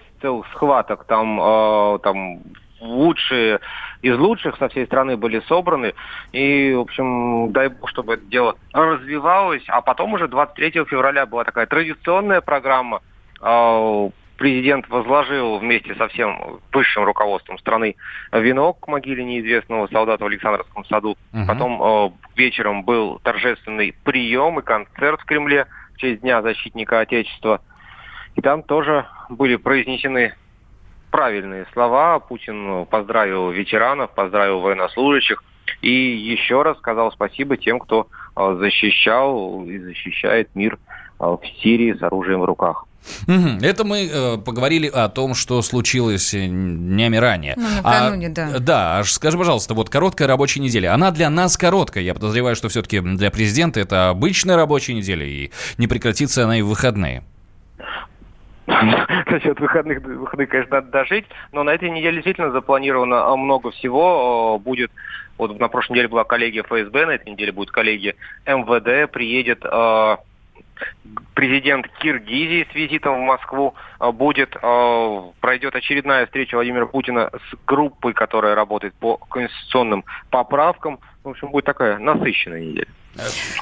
схваток, 0.52 1.04
там, 1.04 1.40
э, 1.40 1.98
там 2.02 2.40
лучшие 2.80 3.60
из 4.02 4.16
лучших 4.18 4.56
со 4.56 4.68
всей 4.68 4.86
страны 4.86 5.16
были 5.16 5.40
собраны. 5.48 5.94
И, 6.32 6.72
в 6.74 6.80
общем, 6.80 7.52
дай 7.52 7.68
бог, 7.68 7.88
чтобы 7.88 8.14
это 8.14 8.24
дело 8.26 8.56
развивалось. 8.72 9.64
А 9.68 9.80
потом 9.80 10.14
уже 10.14 10.28
23 10.28 10.84
февраля 10.84 11.26
была 11.26 11.44
такая 11.44 11.66
традиционная 11.66 12.40
программа. 12.40 13.00
Э, 13.40 14.10
Президент 14.36 14.86
возложил 14.90 15.58
вместе 15.58 15.94
со 15.94 16.08
всем 16.08 16.60
высшим 16.70 17.04
руководством 17.04 17.58
страны 17.58 17.96
венок 18.32 18.80
к 18.80 18.88
могиле 18.88 19.24
неизвестного 19.24 19.86
солдата 19.86 20.24
в 20.24 20.26
Александровском 20.26 20.84
саду. 20.84 21.16
Мгм. 21.32 21.46
Потом 21.46 21.82
э, 21.82 22.10
вечером 22.36 22.84
был 22.84 23.18
торжественный 23.20 23.94
прием 24.04 24.58
и 24.58 24.62
концерт 24.62 25.22
в 25.22 25.24
Кремле 25.24 25.66
в 25.94 25.98
честь 25.98 26.20
Дня 26.20 26.42
защитника 26.42 27.00
Отечества. 27.00 27.62
И 28.34 28.42
там 28.42 28.62
тоже 28.62 29.06
были 29.30 29.56
произнесены 29.56 30.34
правильные 31.10 31.66
слова. 31.72 32.18
Путин 32.18 32.86
поздравил 32.86 33.50
ветеранов, 33.50 34.10
поздравил 34.10 34.60
военнослужащих 34.60 35.42
и 35.82 35.90
еще 35.90 36.62
раз 36.62 36.78
сказал 36.78 37.12
спасибо 37.12 37.56
тем, 37.56 37.78
кто 37.78 38.08
э, 38.36 38.56
защищал 38.58 39.64
и 39.64 39.78
защищает 39.78 40.48
мир 40.54 40.78
э, 41.18 41.24
в 41.24 41.40
Сирии 41.62 41.92
с 41.92 42.02
оружием 42.02 42.40
в 42.40 42.44
руках. 42.44 42.86
Это 43.62 43.84
мы 43.84 44.08
э, 44.10 44.38
поговорили 44.38 44.88
о 44.88 45.08
том, 45.08 45.34
что 45.34 45.62
случилось 45.62 46.34
э, 46.34 46.46
днями 46.46 47.16
ранее. 47.16 47.54
Ну, 47.56 47.68
накануне, 47.76 48.28
да. 48.28 48.50
А, 48.54 48.58
да, 48.58 48.98
аж 48.98 49.12
скажи, 49.12 49.38
пожалуйста, 49.38 49.74
вот 49.74 49.90
короткая 49.90 50.28
рабочая 50.28 50.60
неделя, 50.60 50.94
она 50.94 51.10
для 51.10 51.30
нас 51.30 51.56
короткая. 51.56 52.04
Я 52.04 52.14
подозреваю, 52.14 52.56
что 52.56 52.68
все-таки 52.68 53.00
для 53.00 53.30
президента 53.30 53.80
это 53.80 54.08
обычная 54.08 54.56
рабочая 54.56 54.94
неделя, 54.94 55.24
и 55.24 55.50
не 55.78 55.86
прекратится 55.86 56.44
она 56.44 56.58
и 56.58 56.62
в 56.62 56.68
выходные. 56.68 57.22
Насчет 59.26 59.60
выходных, 59.60 60.00
выходных, 60.02 60.48
конечно, 60.48 60.76
надо 60.76 60.90
дожить, 60.90 61.26
но 61.52 61.62
на 61.62 61.70
этой 61.70 61.88
неделе 61.88 62.16
действительно 62.16 62.50
запланировано 62.50 63.26
а, 63.26 63.36
много 63.36 63.70
всего. 63.70 64.56
Э, 64.58 64.62
Будет, 64.62 64.90
вот 65.38 65.58
на 65.60 65.68
прошлой 65.68 65.92
неделе 65.94 66.08
была 66.08 66.24
коллегия 66.24 66.62
ФСБ, 66.62 67.06
на 67.06 67.10
этой 67.12 67.30
неделе 67.30 67.52
будет 67.52 67.70
коллегия 67.70 68.16
МВД, 68.44 69.10
приедет 69.12 69.64
э, 69.64 70.16
президент 71.34 71.86
Киргизии 71.98 72.66
с 72.70 72.74
визитом 72.74 73.22
в 73.22 73.24
Москву, 73.24 73.74
будет, 74.14 74.56
пройдет 75.40 75.74
очередная 75.74 76.26
встреча 76.26 76.56
Владимира 76.56 76.86
Путина 76.86 77.30
с 77.32 77.66
группой, 77.66 78.14
которая 78.14 78.54
работает 78.54 78.94
по 78.94 79.16
конституционным 79.16 80.04
поправкам. 80.30 80.98
В 81.22 81.30
общем, 81.30 81.50
будет 81.50 81.64
такая 81.64 81.98
насыщенная 81.98 82.60
неделя. 82.60 82.88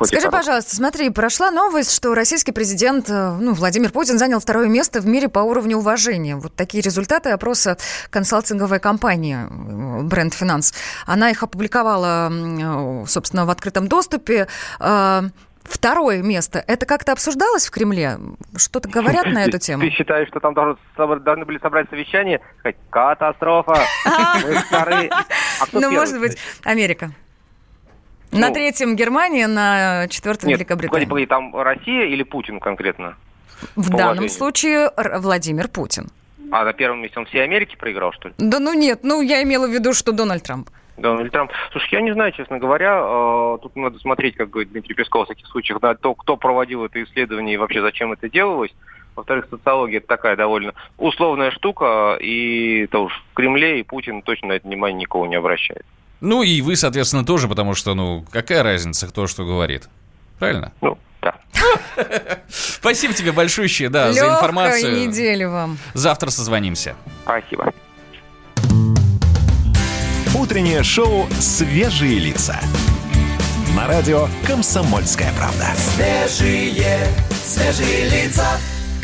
Скажи, 0.02 0.30
пожалуйста, 0.30 0.74
смотри, 0.74 1.10
прошла 1.10 1.50
новость, 1.50 1.94
что 1.94 2.14
российский 2.14 2.52
президент, 2.52 3.08
э, 3.08 3.36
ну, 3.40 3.52
Владимир 3.54 3.90
Путин 3.90 4.18
занял 4.18 4.40
второе 4.40 4.68
место 4.68 5.00
в 5.00 5.06
мире 5.06 5.28
по 5.28 5.40
уровню 5.40 5.78
уважения. 5.78 6.36
Вот 6.36 6.54
такие 6.54 6.82
результаты 6.82 7.30
опроса 7.30 7.76
консалтинговой 8.10 8.80
компании 8.80 9.36
э, 9.36 10.02
Brand 10.02 10.32
Finance. 10.32 10.74
Она 11.06 11.30
их 11.30 11.42
опубликовала, 11.42 12.30
э, 12.30 13.06
собственно, 13.06 13.46
в 13.46 13.50
открытом 13.50 13.88
доступе. 13.88 14.48
Э, 14.80 15.22
Второе 15.64 16.22
место. 16.22 16.62
Это 16.66 16.84
как-то 16.84 17.12
обсуждалось 17.12 17.66
в 17.66 17.70
Кремле? 17.70 18.18
Что-то 18.54 18.88
говорят 18.88 19.24
на 19.26 19.44
эту 19.44 19.58
тему? 19.58 19.82
Ты 19.82 19.90
считаешь, 19.90 20.28
что 20.28 20.38
там 20.38 20.52
должны, 20.52 21.44
были 21.46 21.58
собрать 21.58 21.88
совещание? 21.88 22.40
Катастрофа. 22.90 23.80
А 24.04 25.66
Ну, 25.72 25.90
может 25.90 26.20
быть, 26.20 26.36
Америка. 26.64 27.12
На 28.32 28.48
Ну. 28.48 28.54
третьем 28.54 28.96
Германия, 28.96 29.46
на 29.46 30.08
четвертом 30.08 30.48
Нет, 30.48 30.58
Великобритания. 30.58 31.06
погоди, 31.06 31.26
там 31.26 31.54
Россия 31.56 32.06
или 32.06 32.22
Путин 32.22 32.58
конкретно? 32.60 33.16
В 33.76 33.90
по 33.90 33.96
данном 33.96 34.28
случае 34.28 34.90
Владимир 34.96 35.68
Путин. 35.68 36.08
А 36.50 36.64
на 36.64 36.72
первом 36.72 37.00
месте 37.02 37.18
он 37.18 37.26
всей 37.26 37.42
Америки 37.42 37.76
проиграл, 37.76 38.12
что 38.12 38.28
ли? 38.28 38.34
Да 38.38 38.58
ну 38.60 38.74
нет, 38.74 39.00
ну 39.02 39.20
я 39.22 39.42
имела 39.42 39.66
в 39.66 39.70
виду, 39.70 39.92
что 39.92 40.12
Дональд 40.12 40.42
Трамп. 40.42 40.68
Дональд 40.96 41.32
Трамп. 41.32 41.50
Слушай, 41.72 41.88
я 41.94 42.00
не 42.02 42.12
знаю, 42.12 42.32
честно 42.32 42.58
говоря, 42.58 43.00
э, 43.02 43.58
тут 43.62 43.74
надо 43.76 43.98
смотреть, 43.98 44.36
как 44.36 44.50
говорит 44.50 44.70
Дмитрий 44.72 44.94
Песков 44.94 45.24
в 45.24 45.28
таких 45.28 45.46
случаях, 45.48 45.80
на 45.82 45.94
то, 45.94 46.14
кто 46.14 46.36
проводил 46.36 46.84
это 46.84 47.02
исследование 47.02 47.54
и 47.54 47.56
вообще 47.56 47.80
зачем 47.80 48.12
это 48.12 48.28
делалось. 48.28 48.70
Во-вторых, 49.16 49.46
социология 49.50 49.98
это 49.98 50.06
такая 50.08 50.36
довольно 50.36 50.74
условная 50.98 51.50
штука, 51.52 52.16
и 52.20 52.86
то 52.90 53.04
уж 53.04 53.12
в 53.30 53.34
Кремле 53.34 53.80
и 53.80 53.82
Путин 53.84 54.22
точно 54.22 54.48
на 54.48 54.52
это 54.54 54.66
внимание 54.68 55.00
никого 55.02 55.26
не 55.26 55.36
обращает. 55.36 55.84
Ну 56.24 56.42
и 56.42 56.62
вы, 56.62 56.74
соответственно, 56.74 57.22
тоже, 57.22 57.48
потому 57.48 57.74
что, 57.74 57.94
ну, 57.94 58.24
какая 58.30 58.62
разница, 58.62 59.06
кто 59.06 59.26
что 59.26 59.44
говорит? 59.44 59.90
Правильно? 60.38 60.72
Ну, 60.80 60.96
да. 61.20 61.34
Спасибо 62.48 63.12
тебе 63.12 63.30
большущее, 63.30 63.90
да, 63.90 64.10
за 64.10 64.26
информацию. 64.28 65.06
недели 65.06 65.44
вам. 65.44 65.76
Завтра 65.92 66.30
созвонимся. 66.30 66.96
Спасибо. 67.24 67.74
Утреннее 70.34 70.82
шоу 70.82 71.28
«Свежие 71.38 72.18
лица». 72.18 72.58
На 73.76 73.86
радио 73.86 74.26
«Комсомольская 74.46 75.30
правда». 75.36 75.66
Свежие, 75.76 77.06
свежие 77.44 78.08
лица. 78.08 78.46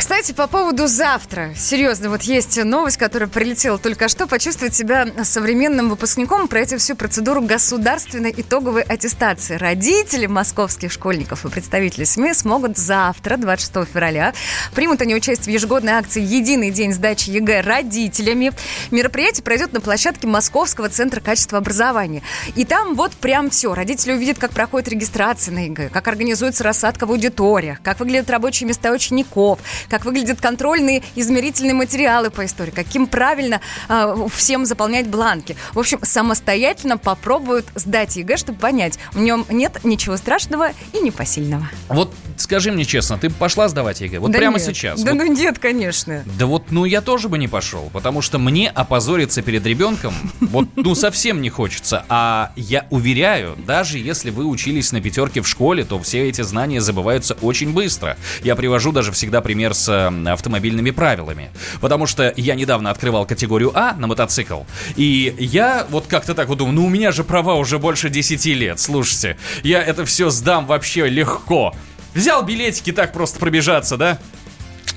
Кстати, 0.00 0.32
по 0.32 0.46
поводу 0.46 0.86
завтра. 0.86 1.52
Серьезно, 1.54 2.08
вот 2.08 2.22
есть 2.22 2.56
новость, 2.64 2.96
которая 2.96 3.28
прилетела 3.28 3.76
только 3.76 4.08
что. 4.08 4.26
Почувствовать 4.26 4.74
себя 4.74 5.06
современным 5.24 5.90
выпускником, 5.90 6.48
пройти 6.48 6.78
всю 6.78 6.96
процедуру 6.96 7.42
государственной 7.42 8.32
итоговой 8.34 8.80
аттестации. 8.80 9.56
Родители 9.56 10.24
московских 10.24 10.90
школьников 10.90 11.44
и 11.44 11.50
представители 11.50 12.04
СМИ 12.04 12.32
смогут 12.32 12.78
завтра, 12.78 13.36
26 13.36 13.90
февраля, 13.90 14.32
примут 14.74 15.02
они 15.02 15.14
участие 15.14 15.52
в 15.52 15.54
ежегодной 15.54 15.92
акции 15.92 16.22
«Единый 16.22 16.70
день 16.70 16.94
сдачи 16.94 17.28
ЕГЭ 17.28 17.60
родителями». 17.60 18.52
Мероприятие 18.90 19.44
пройдет 19.44 19.74
на 19.74 19.82
площадке 19.82 20.26
Московского 20.26 20.88
центра 20.88 21.20
качества 21.20 21.58
образования. 21.58 22.22
И 22.56 22.64
там 22.64 22.94
вот 22.94 23.12
прям 23.12 23.50
все. 23.50 23.74
Родители 23.74 24.14
увидят, 24.14 24.38
как 24.38 24.52
проходит 24.52 24.88
регистрация 24.88 25.52
на 25.52 25.66
ЕГЭ, 25.66 25.90
как 25.90 26.08
организуется 26.08 26.64
рассадка 26.64 27.04
в 27.04 27.10
аудиториях, 27.10 27.82
как 27.82 28.00
выглядят 28.00 28.30
рабочие 28.30 28.66
места 28.66 28.92
учеников, 28.92 29.58
как 29.90 30.04
выглядят 30.04 30.40
контрольные 30.40 31.02
измерительные 31.16 31.74
материалы 31.74 32.30
по 32.30 32.44
истории, 32.46 32.70
каким 32.70 33.06
правильно 33.06 33.60
а, 33.88 34.16
всем 34.34 34.64
заполнять 34.64 35.08
бланки. 35.08 35.56
В 35.74 35.78
общем, 35.78 35.98
самостоятельно 36.02 36.96
попробуют 36.96 37.66
сдать 37.74 38.16
ЕГЭ, 38.16 38.36
чтобы 38.36 38.58
понять, 38.58 38.98
в 39.12 39.18
нем 39.18 39.44
нет 39.50 39.80
ничего 39.84 40.16
страшного 40.16 40.70
и 40.92 41.00
непосильного. 41.00 41.68
Вот 41.88 42.14
скажи 42.36 42.70
мне 42.72 42.84
честно, 42.84 43.18
ты 43.18 43.28
пошла 43.30 43.68
сдавать 43.68 44.00
ЕГЭ? 44.00 44.20
Вот 44.20 44.30
Да 44.30 44.38
прямо 44.38 44.58
нет. 44.58 44.66
сейчас. 44.66 45.02
Да 45.02 45.12
Вот- 45.12 45.18
ну 45.18 45.26
нет, 45.32 45.58
конечно. 45.58 46.22
Да 46.38 46.46
вот, 46.46 46.70
ну 46.70 46.84
я 46.84 47.00
тоже 47.00 47.28
бы 47.28 47.36
не 47.38 47.48
пошел, 47.48 47.90
потому 47.92 48.22
что 48.22 48.38
мне 48.38 48.70
опозориться 48.70 49.42
перед 49.42 49.66
ребенком, 49.66 50.14
вот, 50.40 50.68
ну 50.76 50.94
совсем 50.94 51.42
не 51.42 51.50
хочется. 51.50 52.04
А 52.08 52.52
я 52.54 52.86
уверяю, 52.90 53.56
даже 53.66 53.98
если 53.98 54.30
вы 54.30 54.46
учились 54.46 54.92
на 54.92 55.00
пятерке 55.00 55.40
в 55.42 55.48
школе, 55.48 55.84
то 55.84 55.98
все 56.00 56.28
эти 56.28 56.42
знания 56.42 56.80
забываются 56.80 57.34
очень 57.42 57.72
быстро. 57.72 58.16
Я 58.44 58.54
привожу 58.54 58.92
даже 58.92 59.10
всегда 59.12 59.40
пример 59.40 59.74
с 59.74 59.79
э, 59.88 60.30
автомобильными 60.30 60.90
правилами. 60.90 61.50
Потому 61.80 62.06
что 62.06 62.32
я 62.36 62.54
недавно 62.54 62.90
открывал 62.90 63.26
категорию 63.26 63.72
А 63.74 63.94
на 63.94 64.06
мотоцикл, 64.06 64.62
и 64.96 65.34
я 65.38 65.86
вот 65.90 66.06
как-то 66.06 66.34
так 66.34 66.48
вот 66.48 66.58
думаю, 66.58 66.74
ну 66.74 66.86
у 66.86 66.88
меня 66.88 67.12
же 67.12 67.24
права 67.24 67.54
уже 67.54 67.78
больше 67.78 68.10
10 68.10 68.44
лет, 68.46 68.80
слушайте, 68.80 69.36
я 69.62 69.82
это 69.82 70.04
все 70.04 70.30
сдам 70.30 70.66
вообще 70.66 71.08
легко. 71.08 71.74
Взял 72.14 72.42
билетики 72.42 72.92
так 72.92 73.12
просто 73.12 73.38
пробежаться, 73.38 73.96
да? 73.96 74.18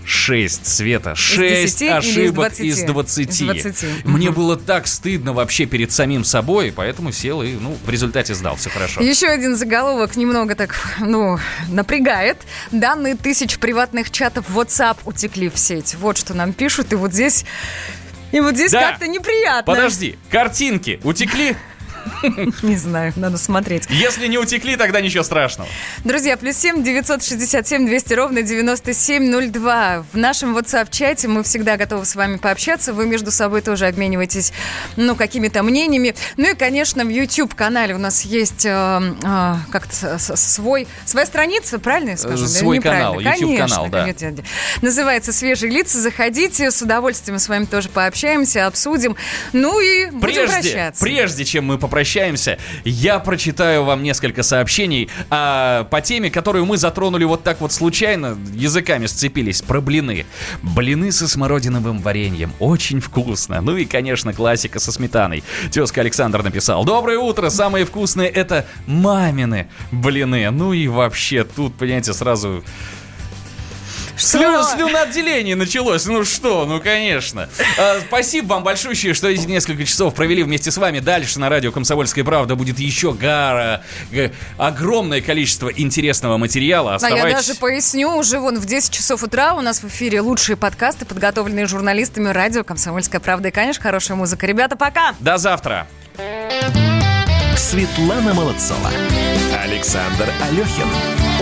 6, 0.05 0.65
Света, 0.67 1.15
6 1.15 1.79
10 1.79 1.81
или 1.81 1.87
из 1.89 1.91
ошибок 1.93 2.35
20? 2.49 2.59
из 2.65 2.83
20. 2.83 3.29
Из 3.29 3.39
20. 3.39 4.05
Мне 4.05 4.31
было 4.31 4.57
так 4.57 4.87
стыдно 4.87 5.33
вообще 5.33 5.65
перед 5.65 5.91
самим 5.91 6.23
собой, 6.23 6.73
поэтому 6.75 7.11
сел 7.11 7.41
и, 7.41 7.53
ну, 7.53 7.77
в 7.85 7.89
результате 7.89 8.33
сдал, 8.33 8.55
все 8.57 8.69
хорошо. 8.69 9.01
Еще 9.01 9.27
один 9.27 9.55
заголовок 9.55 10.15
немного 10.15 10.55
так, 10.55 10.75
ну, 10.99 11.39
напрягает. 11.69 12.37
Данные 12.71 13.15
тысяч 13.15 13.57
приватных 13.59 14.11
чатов 14.11 14.45
WhatsApp 14.49 14.97
утекли 15.05 15.49
в 15.49 15.57
сеть. 15.57 15.95
Вот 15.95 16.17
что 16.17 16.33
нам 16.33 16.53
пишут, 16.53 16.91
и 16.93 16.95
вот 16.95 17.13
здесь... 17.13 17.45
И 18.31 18.39
вот 18.39 18.55
здесь 18.55 18.71
Да. 18.71 18.89
как-то 18.89 19.07
неприятно. 19.07 19.71
Подожди, 19.71 20.17
картинки 20.31 20.99
утекли? 21.03 21.55
Не 22.61 22.77
знаю, 22.77 23.13
надо 23.15 23.37
смотреть. 23.37 23.87
Если 23.89 24.27
не 24.27 24.37
утекли, 24.37 24.75
тогда 24.75 25.01
ничего 25.01 25.23
страшного. 25.23 25.69
Друзья, 26.03 26.37
плюс 26.37 26.57
семь 26.57 26.83
девятьсот 26.83 27.23
шестьдесят 27.23 27.67
семь 27.67 27.85
двести 27.85 28.13
ровно 28.13 28.41
девяносто 28.41 28.93
семь 28.93 29.29
ноль 29.29 29.47
два. 29.47 30.05
В 30.13 30.17
нашем 30.17 30.57
WhatsApp-чате 30.57 31.27
мы 31.27 31.43
всегда 31.43 31.77
готовы 31.77 32.05
с 32.05 32.15
вами 32.15 32.37
пообщаться. 32.37 32.93
Вы 32.93 33.07
между 33.07 33.31
собой 33.31 33.61
тоже 33.61 33.87
обмениваетесь, 33.87 34.53
ну, 34.95 35.15
какими-то 35.15 35.63
мнениями. 35.63 36.15
Ну 36.37 36.51
и, 36.51 36.55
конечно, 36.55 37.03
в 37.03 37.09
YouTube-канале 37.09 37.95
у 37.95 37.99
нас 37.99 38.23
есть 38.23 38.65
э, 38.65 38.69
э, 39.23 39.55
как-то 39.71 40.17
свой, 40.19 40.87
своя 41.05 41.25
страница, 41.25 41.79
правильно 41.79 42.11
я 42.11 42.17
скажу? 42.17 42.45
Э, 42.45 42.47
свой 42.47 42.79
канал, 42.79 43.19
YouTube-канал, 43.19 43.87
да. 43.89 44.01
конечно. 44.01 44.43
Называется 44.81 45.33
«Свежие 45.33 45.71
лица». 45.71 45.99
Заходите, 45.99 46.71
с 46.71 46.81
удовольствием 46.81 47.39
с 47.39 47.47
вами 47.47 47.65
тоже 47.65 47.89
пообщаемся, 47.89 48.67
обсудим. 48.67 49.15
Ну 49.53 49.79
и 49.79 50.07
будем 50.07 50.21
Прежде, 50.21 50.47
прощаться. 50.47 51.03
прежде 51.03 51.45
чем 51.45 51.65
мы 51.65 51.77
попрощаемся, 51.93 52.57
я 52.85 53.19
прочитаю 53.19 53.83
вам 53.83 54.01
несколько 54.01 54.41
сообщений 54.41 55.11
а, 55.29 55.83
по 55.83 56.01
теме, 56.01 56.31
которую 56.31 56.65
мы 56.65 56.77
затронули 56.77 57.23
вот 57.23 57.43
так 57.43 57.61
вот 57.61 57.71
случайно, 57.71 58.35
языками 58.55 59.05
сцепились, 59.05 59.61
про 59.61 59.79
блины. 59.79 60.25
Блины 60.63 61.11
со 61.11 61.27
смородиновым 61.27 61.99
вареньем, 61.99 62.51
очень 62.57 62.99
вкусно. 62.99 63.61
Ну 63.61 63.77
и, 63.77 63.85
конечно, 63.85 64.33
классика 64.33 64.79
со 64.79 64.91
сметаной. 64.91 65.43
Тезка 65.71 66.01
Александр 66.01 66.41
написал, 66.41 66.83
доброе 66.83 67.19
утро, 67.19 67.51
самые 67.51 67.85
вкусные 67.85 68.27
это 68.27 68.65
мамины 68.87 69.67
блины. 69.91 70.49
Ну 70.49 70.73
и 70.73 70.87
вообще, 70.87 71.43
тут, 71.43 71.75
понимаете, 71.75 72.13
сразу... 72.13 72.63
Слю, 74.23 74.63
слюноотделение 74.63 75.55
началось. 75.55 76.05
Ну 76.05 76.23
что, 76.23 76.65
ну 76.65 76.79
конечно. 76.79 77.49
А, 77.77 77.99
спасибо 78.07 78.53
вам 78.53 78.63
большое, 78.63 78.95
что 79.13 79.27
эти 79.27 79.45
несколько 79.45 79.85
часов 79.85 80.13
провели 80.15 80.43
вместе 80.43 80.71
с 80.71 80.77
вами. 80.77 80.99
Дальше 80.99 81.39
на 81.39 81.49
радио 81.49 81.71
«Комсомольская 81.71 82.23
правда» 82.23 82.55
будет 82.55 82.79
еще 82.79 83.13
гара, 83.13 83.83
огромное 84.57 85.21
количество 85.21 85.69
интересного 85.69 86.37
материала. 86.37 86.91
А 86.91 86.93
я 86.93 86.95
Оставайтесь. 86.95 87.47
даже 87.47 87.59
поясню, 87.59 88.15
уже 88.15 88.39
вон 88.39 88.59
в 88.59 88.65
10 88.65 88.91
часов 88.91 89.23
утра 89.23 89.53
у 89.53 89.61
нас 89.61 89.83
в 89.83 89.87
эфире 89.87 90.21
лучшие 90.21 90.55
подкасты, 90.55 91.05
подготовленные 91.05 91.67
журналистами 91.67 92.29
радио 92.29 92.63
«Комсомольская 92.63 93.19
правда» 93.19 93.49
и, 93.49 93.51
конечно, 93.51 93.83
хорошая 93.83 94.15
музыка. 94.15 94.47
Ребята, 94.47 94.75
пока! 94.77 95.15
До 95.19 95.37
завтра. 95.37 95.87
Светлана 97.55 98.33
Молодцова. 98.33 98.89
Александр 99.63 100.27
Алехин. 100.41 100.87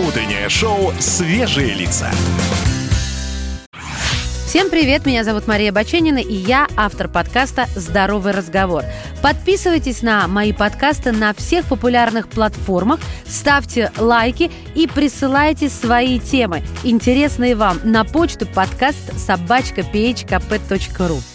Утреннее 0.06 0.48
шоу 0.48 0.92
«Свежие 0.98 1.74
лица». 1.74 2.10
Всем 4.46 4.68
привет, 4.68 5.06
меня 5.06 5.24
зовут 5.24 5.46
Мария 5.46 5.72
Баченина, 5.72 6.18
и 6.18 6.34
я 6.34 6.68
автор 6.76 7.08
подкаста 7.08 7.66
«Здоровый 7.74 8.32
разговор». 8.34 8.84
Подписывайтесь 9.22 10.02
на 10.02 10.28
мои 10.28 10.52
подкасты 10.52 11.12
на 11.12 11.32
всех 11.32 11.64
популярных 11.64 12.28
платформах, 12.28 13.00
ставьте 13.26 13.90
лайки 13.96 14.50
и 14.74 14.86
присылайте 14.86 15.70
свои 15.70 16.20
темы, 16.20 16.62
интересные 16.84 17.56
вам, 17.56 17.80
на 17.84 18.04
почту 18.04 18.44
подкаст 18.44 19.18
собачка 19.18 19.80
phkp.ru. 19.80 21.31